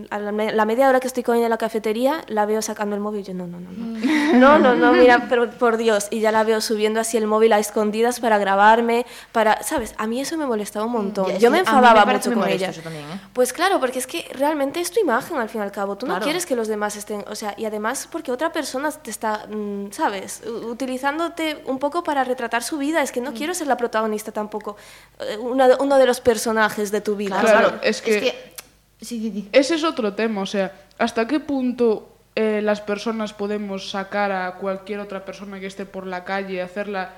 [0.10, 2.96] a la, me- media hora que estoy con ella en la cafetería, la veo sacando
[2.96, 3.94] el móvil y yo, no, no, no, no.
[4.34, 6.08] No, no, no, mira, pero por Dios.
[6.12, 9.96] Y ya la veo subiendo así el móvil a escondidas para grabarme, para, ¿sabes?
[9.98, 11.28] A mí eso me molestaba un montón.
[11.40, 12.74] Yo me a me enfadaba parece mucho con ella.
[12.84, 13.22] también, ¿eh?
[13.32, 15.96] Pues claro, porque es que realmente es tu imagen al fin y al cabo.
[15.98, 16.24] Tú no Claro.
[16.26, 19.92] quieres que los demás estén, o sea, y además porque otra persona te está, mm,
[19.92, 20.42] ¿sabes?
[20.74, 23.02] Utilizándote un poco para retratar su vida.
[23.04, 23.24] Es que Mm.
[23.26, 24.76] no quiero ser la protagonista tampoco,
[25.20, 27.40] eh, una de- uno de los personajes de tu vida.
[27.40, 27.84] Claro, Claro, claro.
[27.84, 28.20] es que-
[29.00, 29.50] Sí, sí, sí.
[29.52, 34.56] Ese es otro tema, o sea, ¿hasta qué punto eh, las personas podemos sacar a
[34.56, 37.14] cualquier otra persona que esté por la calle, hacerla,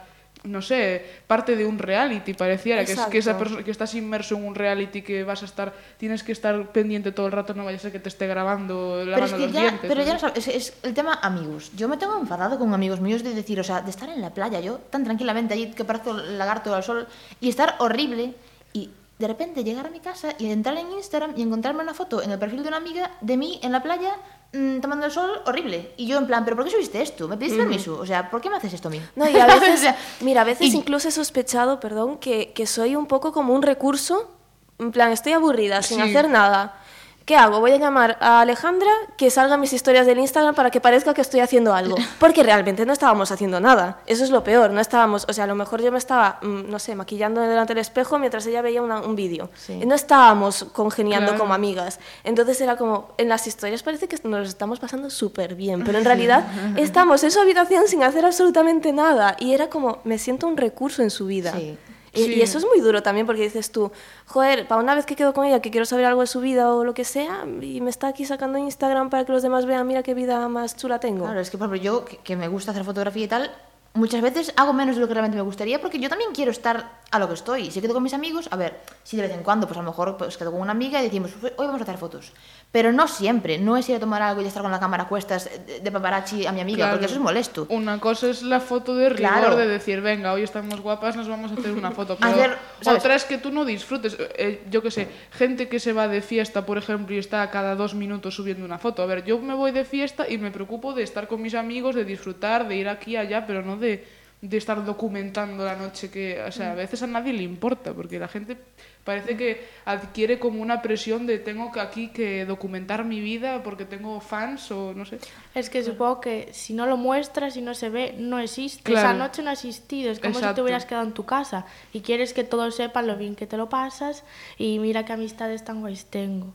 [0.45, 4.45] no sé, parte de un reality, pareciera, que, es, que, esa que estás inmerso en
[4.45, 7.77] un reality que vas a estar, tienes que estar pendiente todo el rato, no vaya
[7.77, 9.81] a ser que te esté grabando, Pero es que los ya, dientes.
[9.88, 10.08] pero ¿no?
[10.08, 11.71] ya no sabes, es, es el tema amigos.
[11.75, 14.34] Yo me tengo enfadado con amigos míos de decir, o sea, de estar en la
[14.34, 17.08] playa, yo tan tranquilamente allí que parezco lagarto al sol
[17.39, 18.34] y estar horrible
[18.73, 22.21] y de repente llegar a mi casa y entrar en Instagram y encontrarme una foto
[22.21, 24.15] en el perfil de una amiga de mí en la playa
[24.55, 25.91] mm, tomando el sol horrible.
[25.97, 27.27] Y yo en plan, ¿pero por qué subiste esto?
[27.27, 27.97] ¿Me pediste permiso?
[27.99, 29.01] O sea, ¿por qué me haces esto a mí?
[29.15, 32.53] No, y a veces, O sea, mira, a veces y- incluso he sospechado, perdón, que,
[32.53, 34.31] que soy un poco como un recurso,
[34.79, 36.03] en plan, estoy aburrida, sin Sí.
[36.03, 36.81] hacer nada.
[37.25, 37.59] ¿Qué hago?
[37.59, 41.21] Voy a llamar a Alejandra que salga mis historias del Instagram para que parezca que
[41.21, 41.95] estoy haciendo algo.
[42.19, 43.97] Porque realmente no estábamos haciendo nada.
[44.05, 44.69] Eso es lo peor.
[44.69, 47.73] No estábamos, o sea, a lo mejor yo me estaba, mm, no sé, maquillando delante
[47.73, 49.49] del espejo mientras ella veía una- un vídeo.
[49.55, 49.73] Sí.
[49.81, 51.39] Y No estábamos congeniando Claro.
[51.41, 51.99] como amigas.
[52.23, 56.05] Entonces era como, en las historias parece que nos estamos pasando súper bien, pero en
[56.05, 56.45] realidad
[56.77, 59.35] estamos en su habitación sin hacer absolutamente nada.
[59.39, 61.53] Y era como, me siento un recurso en su vida.
[61.53, 61.75] Sí.
[62.15, 62.34] Y, Sí.
[62.36, 63.91] y eso es muy duro también porque dices tú,
[64.25, 66.73] joder, para una vez que quedo con ella, que quiero saber algo de su vida
[66.73, 69.86] o lo que sea, y me está aquí sacando Instagram para que los demás vean,
[69.86, 71.25] mira qué vida más chula tengo.
[71.25, 73.51] Claro, es que por ejemplo yo, que, que me gusta hacer fotografía y tal,
[73.93, 76.99] muchas veces hago menos de lo que realmente me gustaría porque yo también quiero estar
[77.12, 77.71] a lo que estoy.
[77.71, 79.89] Si quedo con mis amigos, a ver, si de vez en cuando, pues a lo
[79.89, 82.34] mejor pues, quedo con una amiga y decimos, "Pues, hoy vamos a hacer fotos.
[82.75, 85.07] Pero no siempre, no es ir a tomar algo y estar con la cámara a
[85.07, 85.49] cuestas
[85.81, 86.91] de, paparazzi a mi amiga, Claro.
[86.91, 87.65] porque eso es molesto.
[87.69, 89.55] Una cosa es la foto de rigor Claro.
[89.55, 92.17] de decir, venga, hoy estamos guapas, nos vamos a hacer una foto.
[92.19, 92.99] Pero ¿sabes?
[92.99, 94.17] otra es que tú no disfrutes.
[94.19, 97.75] Eh, yo qué sé, gente que se va de fiesta, por ejemplo, y está cada
[97.75, 99.03] dos minutos subiendo una foto.
[99.03, 101.95] A ver, yo me voy de fiesta y me preocupo de estar con mis amigos,
[101.95, 104.05] de disfrutar, de ir aquí y allá, pero no de,
[104.49, 106.41] de estar documentando la noche que...
[106.41, 108.58] O sea, a veces a nadie le importa, porque la gente
[109.03, 113.86] parece que adquiere como una presión de tengo que aquí que documentar mi vida porque
[113.86, 115.19] tengo fans o no sé.
[115.53, 118.84] Es que supongo que si no lo muestras y no se ve, no existe.
[118.84, 119.10] Claro.
[119.10, 120.12] Esa noche no ha existido.
[120.12, 123.15] Es como si te hubieras quedado en tu casa y quieres que todos sepan lo
[123.15, 124.23] bien que te lo pasas
[124.58, 126.53] y mira qué amistades tan guays tengo.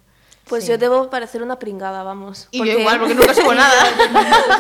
[0.51, 0.71] Pues Sí.
[0.71, 2.49] yo debo parecer una pringada, vamos.
[2.51, 3.73] Y yo igual, porque nunca subo nada.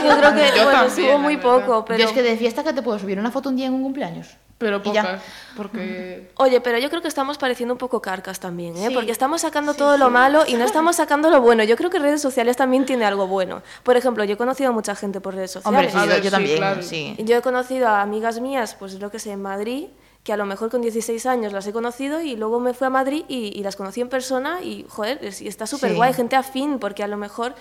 [0.03, 1.99] yo creo que, Yo bueno, también, subo muy poco, pero...
[1.99, 3.83] Yo es que de fiesta que te puedo subir una foto un día en un
[3.83, 4.29] cumpleaños.
[4.57, 5.21] Pero pocas,
[5.57, 6.31] porque...
[6.37, 8.89] Oye, pero yo creo que estamos pareciendo un poco carcas también, ¿eh?
[8.89, 8.95] Sí.
[8.95, 11.65] Porque estamos sacando todo lo malo y no estamos sacando lo bueno.
[11.65, 13.63] Yo creo que redes sociales también tiene algo bueno.
[13.83, 15.93] Por ejemplo, yo he conocido a mucha gente por redes Hombre, sociales.
[15.93, 16.83] sí, A yo, ver, yo sí, también, claro.
[16.83, 17.17] sí.
[17.19, 19.87] Yo he conocido a amigas mías, pues lo que sé, en Madrid,
[20.23, 22.91] que a lo mejor con 16 años las he conocido y luego me fui a
[22.91, 25.97] Madrid y, y las conocí en persona y, joder, está súper Sí.
[25.97, 27.55] guay, gente afín, porque a lo mejor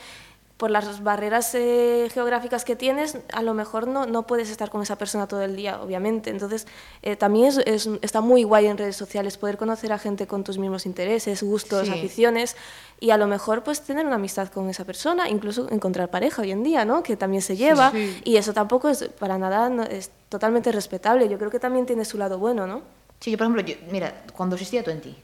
[0.60, 4.82] por las barreras eh, geográficas que tienes, a lo mejor no, no puedes estar con
[4.82, 6.32] esa persona todo el día, obviamente.
[6.32, 6.68] Entonces,
[7.02, 10.44] eh, también es, es- está muy guay en redes sociales poder conocer a gente con
[10.44, 11.94] tus mismos intereses, gustos, Sí.
[11.94, 12.58] aficiones
[13.00, 16.52] y a lo mejor pues tener una amistad con esa persona, incluso encontrar pareja hoy
[16.52, 17.04] en día, ¿no?
[17.04, 18.20] Que también se lleva sí.
[18.26, 21.30] y eso tampoco es para nada, no- es totalmente respetable.
[21.30, 22.82] Yo creo que también tiene su lado bueno, ¿no?
[23.22, 25.16] Sí, yo por ejemplo, yo- mira, cuando existía Twenty,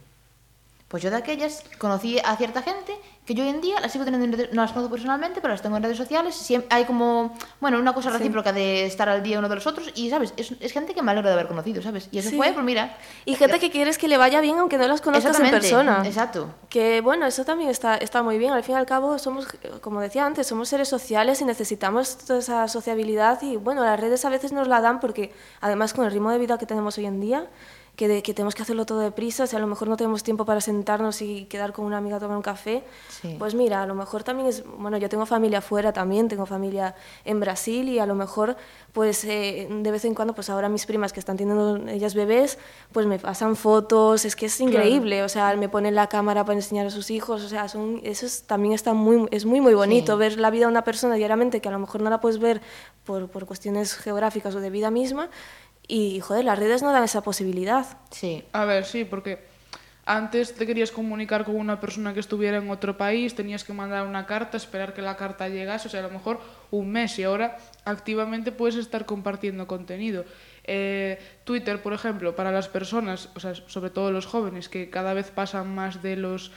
[0.87, 2.95] pues yo de aquellas conocí a cierta gente
[3.25, 5.51] que yo hoy en día las sigo teniendo, en redes- no las conozco personalmente, pero
[5.53, 6.35] las tengo en redes sociales.
[6.35, 9.89] Siem- hay como, bueno, una cosa recíproca de estar al día uno de los otros
[9.95, 10.33] y, ¿sabes?
[10.37, 12.07] Es, es gente que me alegro de haber conocido, ¿sabes?
[12.11, 12.37] Y eso Sí.
[12.37, 12.97] fue, pues mira.
[13.25, 16.03] Y gente que quieres que le vaya bien aunque no las conozcas en persona.
[16.05, 16.49] Exacto.
[16.69, 18.53] Que bueno, eso también está, está muy bien.
[18.53, 19.47] Al fin y al cabo, somos,
[19.81, 23.41] como decía antes, somos seres sociales y necesitamos toda esa sociabilidad.
[23.41, 26.37] Y bueno, las redes a veces nos la dan porque, además, con el ritmo de
[26.37, 27.47] vida que tenemos hoy en día,
[27.95, 30.43] que, de- que tenemos que hacerlo todo deprisa, si a lo mejor no tenemos tiempo
[30.45, 33.35] para sentarnos y quedar con una amiga a tomar un café, Sí.
[33.39, 34.63] pues mira, a lo mejor también es.
[34.77, 36.93] Bueno, yo tengo familia afuera también, tengo familia
[37.23, 38.57] en Brasil y a lo mejor,
[38.91, 42.57] pues eh, de vez en cuando, pues ahora mis primas que están teniendo ellas bebés,
[42.91, 46.55] pues me pasan fotos, es que es increíble, o sea, me ponen la cámara para
[46.57, 49.73] enseñar a sus hijos, o sea, son, eso es- también está muy, es muy, muy
[49.73, 50.19] bonito, Sí.
[50.19, 52.61] ver la vida de una persona diariamente que a lo mejor no la puedes ver
[53.05, 55.29] por, por cuestiones geográficas o de vida misma,
[55.87, 57.85] y joder, las redes no dan esa posibilidad.
[58.11, 58.43] Sí.
[58.53, 59.39] A ver, sí, porque
[60.05, 64.05] antes te querías comunicar con una persona que estuviera en otro país, tenías que mandar
[64.05, 67.23] una carta, esperar que la carta llegase, o sea, a lo mejor un mes y
[67.23, 70.23] ahora activamente puedes estar compartiendo contenido.
[70.63, 75.13] Eh, Twitter, por ejemplo, para las personas, o sea, sobre todo los jóvenes, que cada
[75.15, 76.51] vez pasan más de los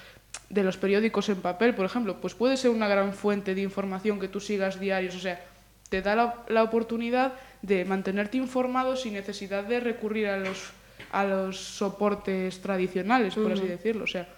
[0.50, 4.20] de los periódicos en papel, por ejemplo, pues puede ser una gran fuente de información
[4.20, 5.42] que tú sigas diarios, o sea,
[5.88, 7.32] te da la, la oportunidad
[7.62, 10.72] de mantenerte informado sin necesidad de recurrir a los
[11.10, 14.04] a los soportes tradicionales, por así decirlo.
[14.04, 14.28] O sea,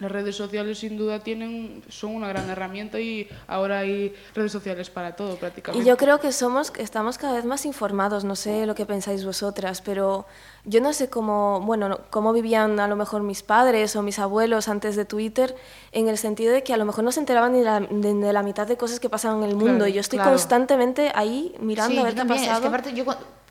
[0.00, 4.90] las redes sociales sin duda tienen son una gran herramienta y ahora hay redes sociales
[4.90, 5.82] para todo prácticamente.
[5.84, 8.86] Y yo creo que somos, que estamos cada vez más informados, no sé lo que
[8.86, 10.26] pensáis vosotras, pero
[10.64, 14.18] yo no sé cómo, bueno, no- cómo vivían a lo mejor mis padres o mis
[14.18, 15.54] abuelos antes de Twitter,
[15.92, 18.32] en el sentido de que a lo mejor no se enteraban ni la- de, de
[18.32, 19.74] la mitad de cosas que pasaban en el mundo.
[19.74, 20.32] Claro, y yo estoy claro.
[20.32, 22.40] constantemente ahí mirando Sí, a yo ver qué ha también.
[22.40, 22.56] pasado.
[22.56, 23.04] Es que aparte yo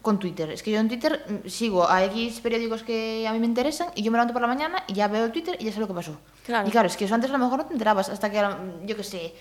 [0.04, 3.40] con, Twitter, es que yo en Twitter mm, sigo a X periódicos que a mí
[3.40, 5.66] me interesan y yo me levanto por la mañana y ya veo el Twitter y
[5.66, 6.20] ya sé lo que pasó.
[6.46, 6.68] Claro.
[6.68, 8.38] Y claro, es que eso antes a lo mejor no te enterabas hasta que,
[8.86, 9.34] yo qué sé,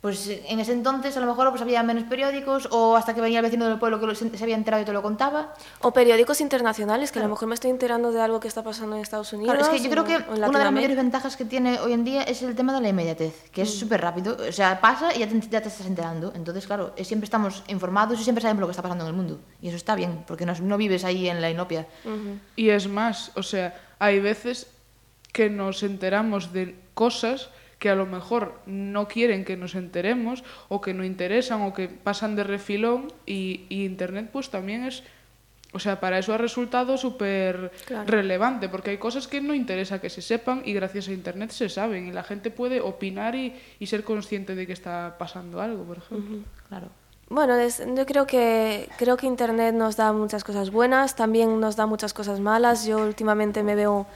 [0.00, 3.40] pues en ese entonces a lo mejor pues había menos periódicos o hasta que venía
[3.40, 5.52] el vecino del pueblo que se había enterado y te lo contaba.
[5.82, 8.96] O periódicos internacionales, que a lo mejor me estoy enterando de algo que está pasando
[8.96, 9.54] en Estados Unidos.
[9.54, 12.04] Claro, es que yo creo que una de las mayores ventajas que tiene hoy en
[12.04, 13.64] día es el tema de la inmediatez, que Mm.
[13.64, 14.38] es súper rápido.
[14.48, 16.32] O sea, pasa y ya te, ya te estás enterando.
[16.34, 19.14] Entonces, claro, es- siempre estamos informados y siempre sabemos lo que está pasando en el
[19.16, 19.38] mundo.
[19.60, 21.86] Y eso está bien, porque no, no vives ahí en la inopia.
[22.56, 24.66] Y es más, o sea, hay veces
[25.32, 30.80] que nos enteramos de cosas que a lo mejor no quieren que nos enteremos o
[30.80, 35.02] que no interesan o que pasan de refilón y, y Internet pues también es,
[35.72, 38.04] o sea, para eso ha resultado súper Claro.
[38.06, 41.68] relevante porque hay cosas que no interesa que se sepan y gracias a Internet se
[41.68, 45.82] saben y la gente puede opinar y, y ser consciente de que está pasando algo,
[45.84, 46.38] por ejemplo.
[46.68, 46.88] Claro.
[47.30, 51.76] Bueno, es- yo creo que, creo que Internet nos da muchas cosas buenas, también nos
[51.76, 52.84] da muchas cosas malas.
[52.84, 54.06] Yo últimamente me veo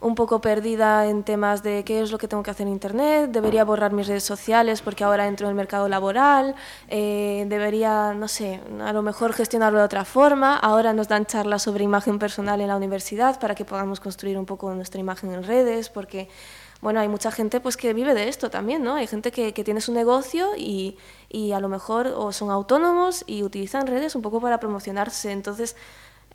[0.00, 3.30] un poco perdida en temas de qué es lo que tengo que hacer en Internet,
[3.30, 6.54] debería borrar mis redes sociales porque ahora entro en el mercado laboral,
[6.88, 10.56] eh, debería, no sé, a lo mejor gestionarlo de otra forma.
[10.56, 14.46] Ahora nos dan charlas sobre imagen personal en la universidad para que podamos construir un
[14.46, 16.28] poco nuestra imagen en redes, porque
[16.80, 18.94] bueno, hay mucha gente pues que vive de esto también, ¿no?
[18.94, 20.96] Hay gente que, que tiene su negocio y,
[21.28, 25.30] y a lo mejor o son autónomos y utilizan redes un poco para promocionarse.
[25.30, 25.76] Entonces,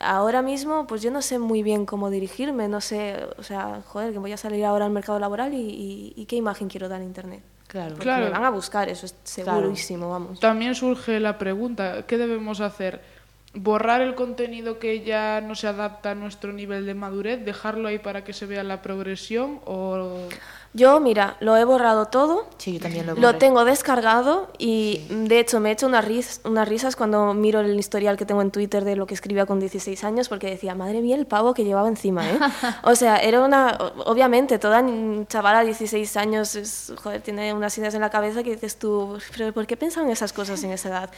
[0.05, 4.13] ahora mismo, pues yo no sé muy bien cómo dirigirme, no sé, o sea, joder,
[4.13, 7.01] que voy a salir ahora al mercado laboral y, y- y qué imagen quiero dar
[7.01, 7.43] en Internet.
[7.67, 7.89] Claro.
[7.95, 8.25] Porque Claro.
[8.25, 9.59] me van a buscar, eso es Claro.
[9.61, 10.39] segurísimo, vamos.
[10.39, 13.01] También surge la pregunta, ¿qué debemos hacer?
[13.53, 17.43] ¿Borrar el contenido que ya no se adapta a nuestro nivel de madurez?
[17.45, 19.59] ¿Dejarlo ahí para que se vea la progresión?
[19.65, 20.27] ¿O
[20.75, 22.47] Yo, mira, lo he borrado todo.
[22.57, 23.37] Sí, yo también lo Lo borré.
[23.39, 27.79] tengo descargado y de hecho me he hecho unas, ris- unas risas cuando miro el
[27.79, 30.99] historial que tengo en Twitter de lo que escribía con 16 años porque decía, madre
[31.01, 32.37] mía, el pavo que llevaba encima, ¿eh?
[32.83, 34.83] o sea, era una, obviamente, toda
[35.29, 39.17] chavala de 16 años, es, joder, tiene unas ideas en la cabeza que dices tú,
[39.37, 41.09] pero ¿por qué pensaban esas cosas en esa edad?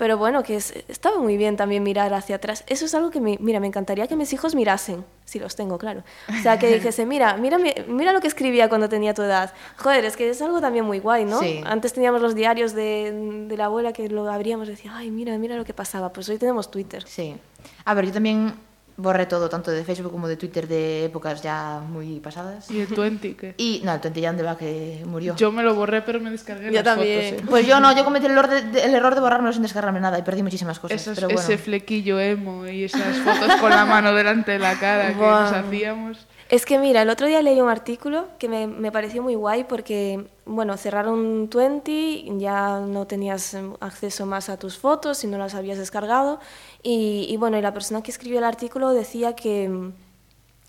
[0.00, 2.64] Pero bueno, que es- estaba muy bien también mirar hacia atrás.
[2.68, 5.76] Eso es algo que, me, mira, me encantaría que mis hijos mirasen, si los tengo,
[5.76, 6.04] claro.
[6.30, 9.52] O sea, que dijese, mira, mira, mi- mira lo que escribía cuando tenía tu edad.
[9.76, 11.38] Joder, es que es algo también muy guay, ¿no?
[11.38, 11.60] Sí.
[11.66, 13.12] Antes teníamos los diarios de,
[13.46, 16.14] de la abuela que lo abríamos y decía, ay, mira, mira lo que pasaba.
[16.14, 17.04] Pues hoy tenemos Twitter.
[17.06, 17.36] Sí.
[17.84, 18.54] A ver, yo también
[19.00, 22.70] borré todo, tanto de Facebook como de Twitter de épocas ya muy pasadas.
[22.70, 23.54] ¿Y el 20 qué?
[23.56, 25.34] Y no, el 20 ya donde va que murió.
[25.36, 27.30] Yo me lo borré, pero me descargué Yo las también.
[27.34, 27.42] fotos.
[27.42, 27.46] ¿eh?
[27.48, 30.00] Pues yo no, yo cometí el error de, de- el error de borrármelo sin descargarme
[30.00, 31.00] nada y perdí muchísimas cosas.
[31.00, 31.40] Esos- pero bueno.
[31.40, 35.42] Ese flequillo emo y esas fotos con la mano delante de la cara que Buah.
[35.42, 36.18] nos hacíamos.
[36.50, 39.62] Es que mira, el otro día leí un artículo que me, me pareció muy guay
[39.64, 45.38] porque, bueno, cerraron 20, ya no tenías em, acceso más a tus fotos si no
[45.38, 46.40] las habías descargado.
[46.82, 49.92] Y, y bueno, y la persona que escribió el artículo decía que,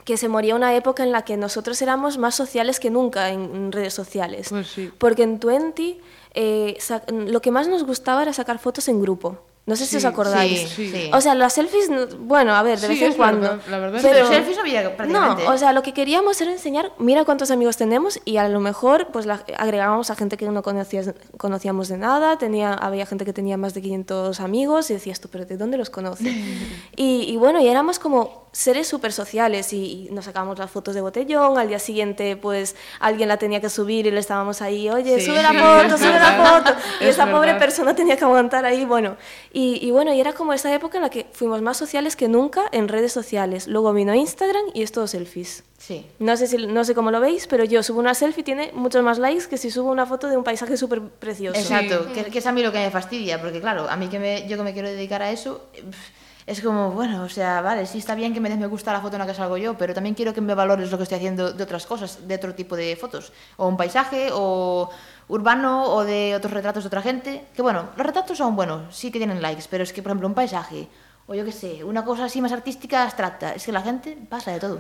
[0.05, 3.71] que se moría una época en la que nosotros éramos más sociales que nunca en,
[3.71, 4.49] redes sociales.
[4.49, 4.91] Pues sí.
[4.99, 5.99] Porque en 20
[6.36, 6.77] eh,
[7.09, 9.39] lo que más nos gustaba era sacar fotos en grupo.
[9.68, 10.70] No sé si os acordáis.
[10.70, 11.09] sí, sí.
[11.14, 13.41] O sea, las selfies, no- bueno, a ver, de vez en cuando.
[13.41, 15.43] verdad, la verdad es Pero selfies no había prácticamente.
[15.45, 18.59] No, o sea, lo que queríamos era enseñar, mira cuántos amigos tenemos y a lo
[18.59, 23.24] mejor pues la- agregábamos a gente que no conocías, conocíamos de nada, tenía, había gente
[23.24, 26.26] que tenía más de 500 amigos y decías tú, pero ¿de dónde los conoces?
[26.95, 30.93] y, y bueno, y éramos como seres súper sociales y, y nos sacábamos las fotos
[30.93, 34.89] de botellón, al día siguiente pues alguien la tenía que subir y le estábamos ahí,
[34.89, 36.75] oye, Sí, sube la sí, foto, sube la foto.
[36.99, 37.59] Y es esa pobre verdad.
[37.59, 39.15] persona tenía que aguantar ahí, bueno.
[39.53, 42.27] Y, y bueno, y era como esa época en la que fuimos más sociales que
[42.27, 43.67] nunca en redes sociales.
[43.67, 45.63] Luego vino Instagram y es todo selfies.
[45.77, 46.05] Sí.
[46.19, 48.71] No sé, si, no sé cómo lo veis, pero yo subo una selfie y tiene
[48.73, 51.59] muchos más likes que si subo una foto de un paisaje súper precioso.
[51.59, 54.19] Exacto, que, que es a mí lo que me fastidia, porque claro, a mí que
[54.19, 56.11] me, yo que me quiero dedicar a eso, eh, pf,
[56.51, 58.99] es como, bueno, o sea, vale, sí está bien que me des me gusta la
[59.01, 61.17] foto en la que salgo yo, pero también quiero que me valores lo que estoy
[61.17, 64.89] haciendo de otras cosas, de otro tipo de fotos, o un paisaje, o
[65.29, 69.11] urbano, o de otros retratos de otra gente, que bueno, los retratos son buenos, sí
[69.11, 70.87] que tienen likes, pero es que, por ejemplo, un paisaje,
[71.27, 74.51] o yo qué sé, una cosa así más artística, abstracta, es que la gente pasa
[74.51, 74.79] de todo.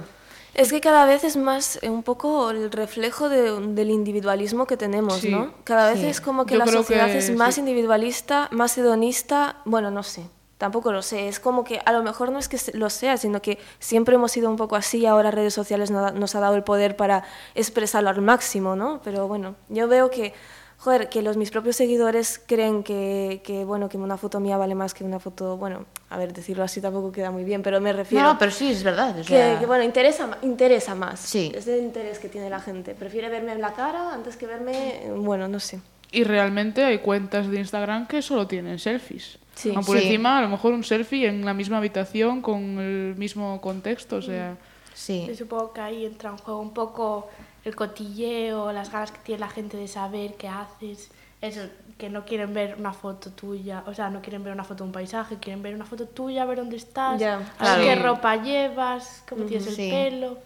[0.53, 4.75] Es que cada vez es más eh, un poco el reflejo de- del individualismo que
[4.75, 5.53] tenemos, Sí, ¿no?
[5.63, 6.07] Cada vez sí.
[6.07, 7.61] es como que Yo la sociedad que es más sí.
[7.61, 10.23] individualista, más hedonista, bueno, no sé,
[10.61, 13.41] tampoco lo sé, es como que a lo mejor no es que lo sea, sino
[13.41, 16.61] que siempre hemos sido un poco así y ahora redes sociales nos ha dado el
[16.61, 17.23] poder para
[17.55, 19.01] expresarlo al máximo, ¿no?
[19.03, 20.35] Pero bueno, yo veo que,
[20.77, 24.75] joder, que los mis propios seguidores creen que, que, bueno, que una foto mía vale
[24.75, 27.91] más que una foto, bueno, a ver, decirlo así tampoco queda muy bien, pero me
[27.91, 28.23] refiero...
[28.23, 29.15] No, no, pero sí, es verdad.
[29.17, 31.21] O Que, sea, que, bueno, interesa, interesa más.
[31.21, 31.51] Sí.
[31.55, 32.93] Es el interés que tiene la gente.
[32.93, 35.81] Prefiere verme en la cara antes que verme, bueno, no sé.
[36.11, 39.39] Y realmente hay cuentas de Instagram que solo tienen selfies.
[39.55, 39.73] Sí.
[39.75, 40.05] Aun por Sí.
[40.05, 44.21] encima, a lo mejor un selfie en la misma habitación con el mismo contexto, o
[44.21, 44.55] sea...
[44.93, 45.25] sí.
[45.27, 47.29] Yo supongo que ahí entra en juego un poco
[47.65, 51.11] el cotilleo, las ganas que tiene la gente de saber qué haces.
[51.41, 51.61] Eso,
[51.97, 54.89] que no quieren ver una foto tuya, o sea, no quieren ver una foto de
[54.89, 57.83] un paisaje, quieren ver una foto tuya, ver dónde estás, claro.
[57.83, 59.89] qué ropa llevas, cómo tienes el sí.
[59.89, 60.37] pelo.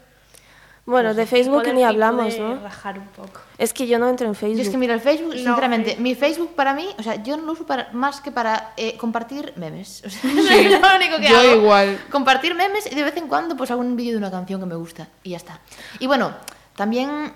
[0.86, 2.60] Bueno, de Facebook ni hablamos, ¿no?
[2.60, 3.42] rajar un poco.
[3.58, 4.58] Es que yo no entro en Facebook.
[4.58, 6.04] Yo es que mira, el Facebook, No, sinceramente, Facebook.
[6.04, 8.96] mi Facebook para mí, o sea, yo no lo uso para, más que para eh,
[8.98, 10.04] compartir memes.
[10.06, 11.56] O sea, es lo único que yo hago.
[11.62, 12.00] igual.
[12.12, 14.68] Compartir memes y de vez en cuando pues hago un vídeo de una canción que
[14.68, 15.60] me gusta y ya está.
[16.00, 16.34] Y bueno,
[16.76, 17.34] también,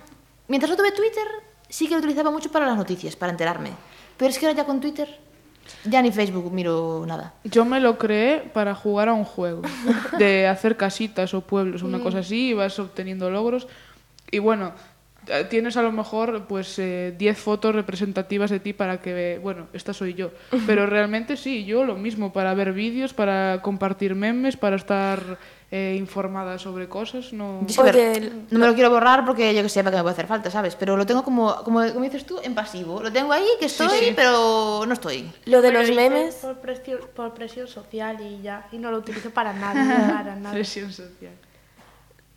[0.47, 1.25] mientras no tuve Twitter,
[1.67, 3.71] sí que lo utilizaba mucho para las noticias, para enterarme.
[4.17, 5.19] Pero es que ahora ya con Twitter,
[5.83, 7.33] ya ni Facebook miro nada.
[7.43, 9.61] Yo me lo creé para jugar a un juego,
[10.17, 13.67] de hacer casitas o pueblos, una cosa así, y vas obteniendo logros.
[14.31, 14.73] Y bueno,
[15.27, 19.67] eh, tienes a lo mejor pues eh, 10 fotos representativas de ti para que, bueno,
[19.73, 20.31] esta soy yo.
[20.67, 25.37] Pero realmente sí, yo lo mismo, para ver vídeos, para compartir memes, para estar
[25.71, 27.61] eh, informada sobre cosas, no...
[28.49, 30.49] No me lo quiero borrar porque yo que sé, para que me puede hacer falta,
[30.49, 30.75] ¿sabes?
[30.75, 33.01] Pero lo tengo como, como, como dices tú, en pasivo.
[33.03, 34.13] Lo tengo ahí, que estoy, sí.
[34.15, 35.31] pero no estoy.
[35.45, 38.97] Lo de Pero los memes, Por presión, por presión social y ya, y no lo
[38.97, 40.53] utilizo para nada, para nada.
[40.55, 41.33] Presión social.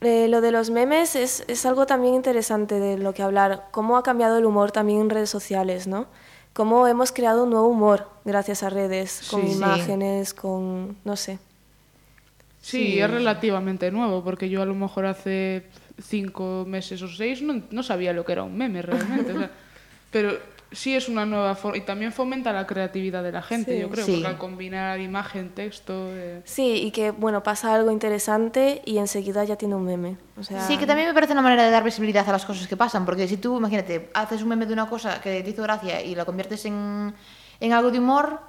[0.03, 3.69] eh, lo de los memes es, es algo también interesante de lo que hablar.
[3.71, 6.07] Cómo ha cambiado el humor también en redes sociales, ¿no?
[6.53, 9.53] Cómo hemos creado un nuevo humor gracias a redes, con Sí.
[9.53, 11.39] imágenes, con, no sé.
[12.63, 15.67] Sí, es relativamente nuevo, porque yo a lo mejor hace
[16.01, 19.33] cinco meses o seis no, no sabía lo que era un meme realmente.
[19.33, 19.51] o sea,
[20.11, 20.33] pero
[20.71, 23.81] sí es una nueva forma y también fomenta la creatividad de la gente, Sí.
[23.81, 24.13] yo creo, Sí.
[24.13, 25.93] porque al combinar imagen, texto...
[26.13, 30.17] eh, Sí, y que, bueno, pasa algo interesante y enseguida ya tiene un meme.
[30.39, 32.67] O sea, Sí, que también me parece una manera de dar visibilidad a las cosas
[32.69, 35.63] que pasan, porque si tú, imagínate, haces un meme de una cosa que te hizo
[35.63, 37.13] gracia y la conviertes en,
[37.61, 38.41] en algo de humor,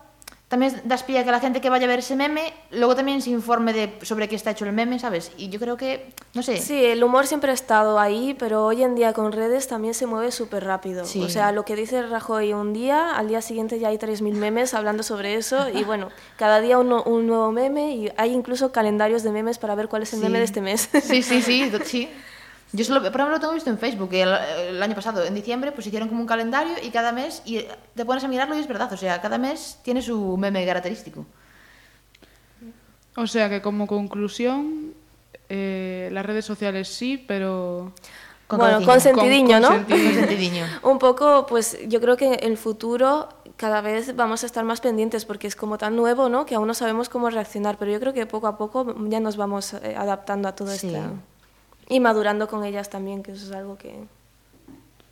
[0.54, 3.22] también das pie a que la gente que vaya a ver ese meme luego también
[3.24, 5.32] se informe de sobre qué está hecho el meme, ¿sabes?
[5.38, 8.84] Y yo creo que, no sé, Sí, el humor siempre ha estado ahí, pero hoy
[8.84, 11.06] en día con redes también se mueve súper rápido.
[11.06, 11.22] Sí.
[11.24, 14.74] O sea, lo que dice Rajoy un día, al día siguiente ya hay 3.000 memes
[14.76, 18.72] hablando sobre eso y bueno, cada día un, nu- un nuevo meme y hay incluso
[18.72, 20.24] calendarios de memes para ver cuál es el Sí.
[20.26, 20.90] meme de este mes.
[21.02, 22.10] Sí, sí, sí, sí.
[22.76, 24.34] Yo solo, por ejemplo, lo tengo visto en Facebook, que el,
[24.68, 28.04] el año pasado, en diciembre, pues hicieron como un calendario y cada mes, y te
[28.04, 31.24] pones a mirarlo y es verdad, o sea, cada mes tiene su meme característico.
[33.16, 34.96] O sea que como conclusión,
[35.50, 37.94] eh, las redes sociales sí, pero...
[38.48, 39.70] Con bueno, con sentidiño, ¿no?
[39.70, 40.66] Con sentidiño.
[40.84, 44.82] Un poco, pues yo creo que en el futuro cada vez vamos a estar más
[44.82, 46.46] pendientes porque es como tan nuevo, ¿no?
[46.48, 49.38] Que aún no sabemos cómo reaccionar, pero yo creo que poco a poco ya nos
[49.38, 50.98] vamos eh, adaptando a todo esto
[51.94, 53.94] y madurando con ellas también, que eso es algo que,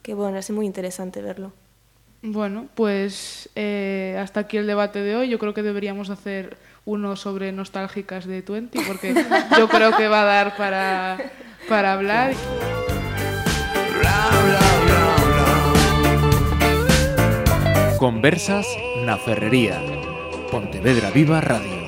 [0.02, 1.54] que bueno, es muy interesante verlo.
[2.24, 5.30] Bueno, pues eh, hasta aquí el debate de hoy.
[5.30, 9.14] Yo creo que deberíamos hacer uno sobre nostálgicas de Twenty, porque
[9.60, 11.20] yo creo que va a dar para,
[11.70, 12.34] para hablar.
[18.00, 18.66] Conversas
[19.06, 19.80] na Ferrería.
[20.50, 21.81] Pontevedra Viva Radio.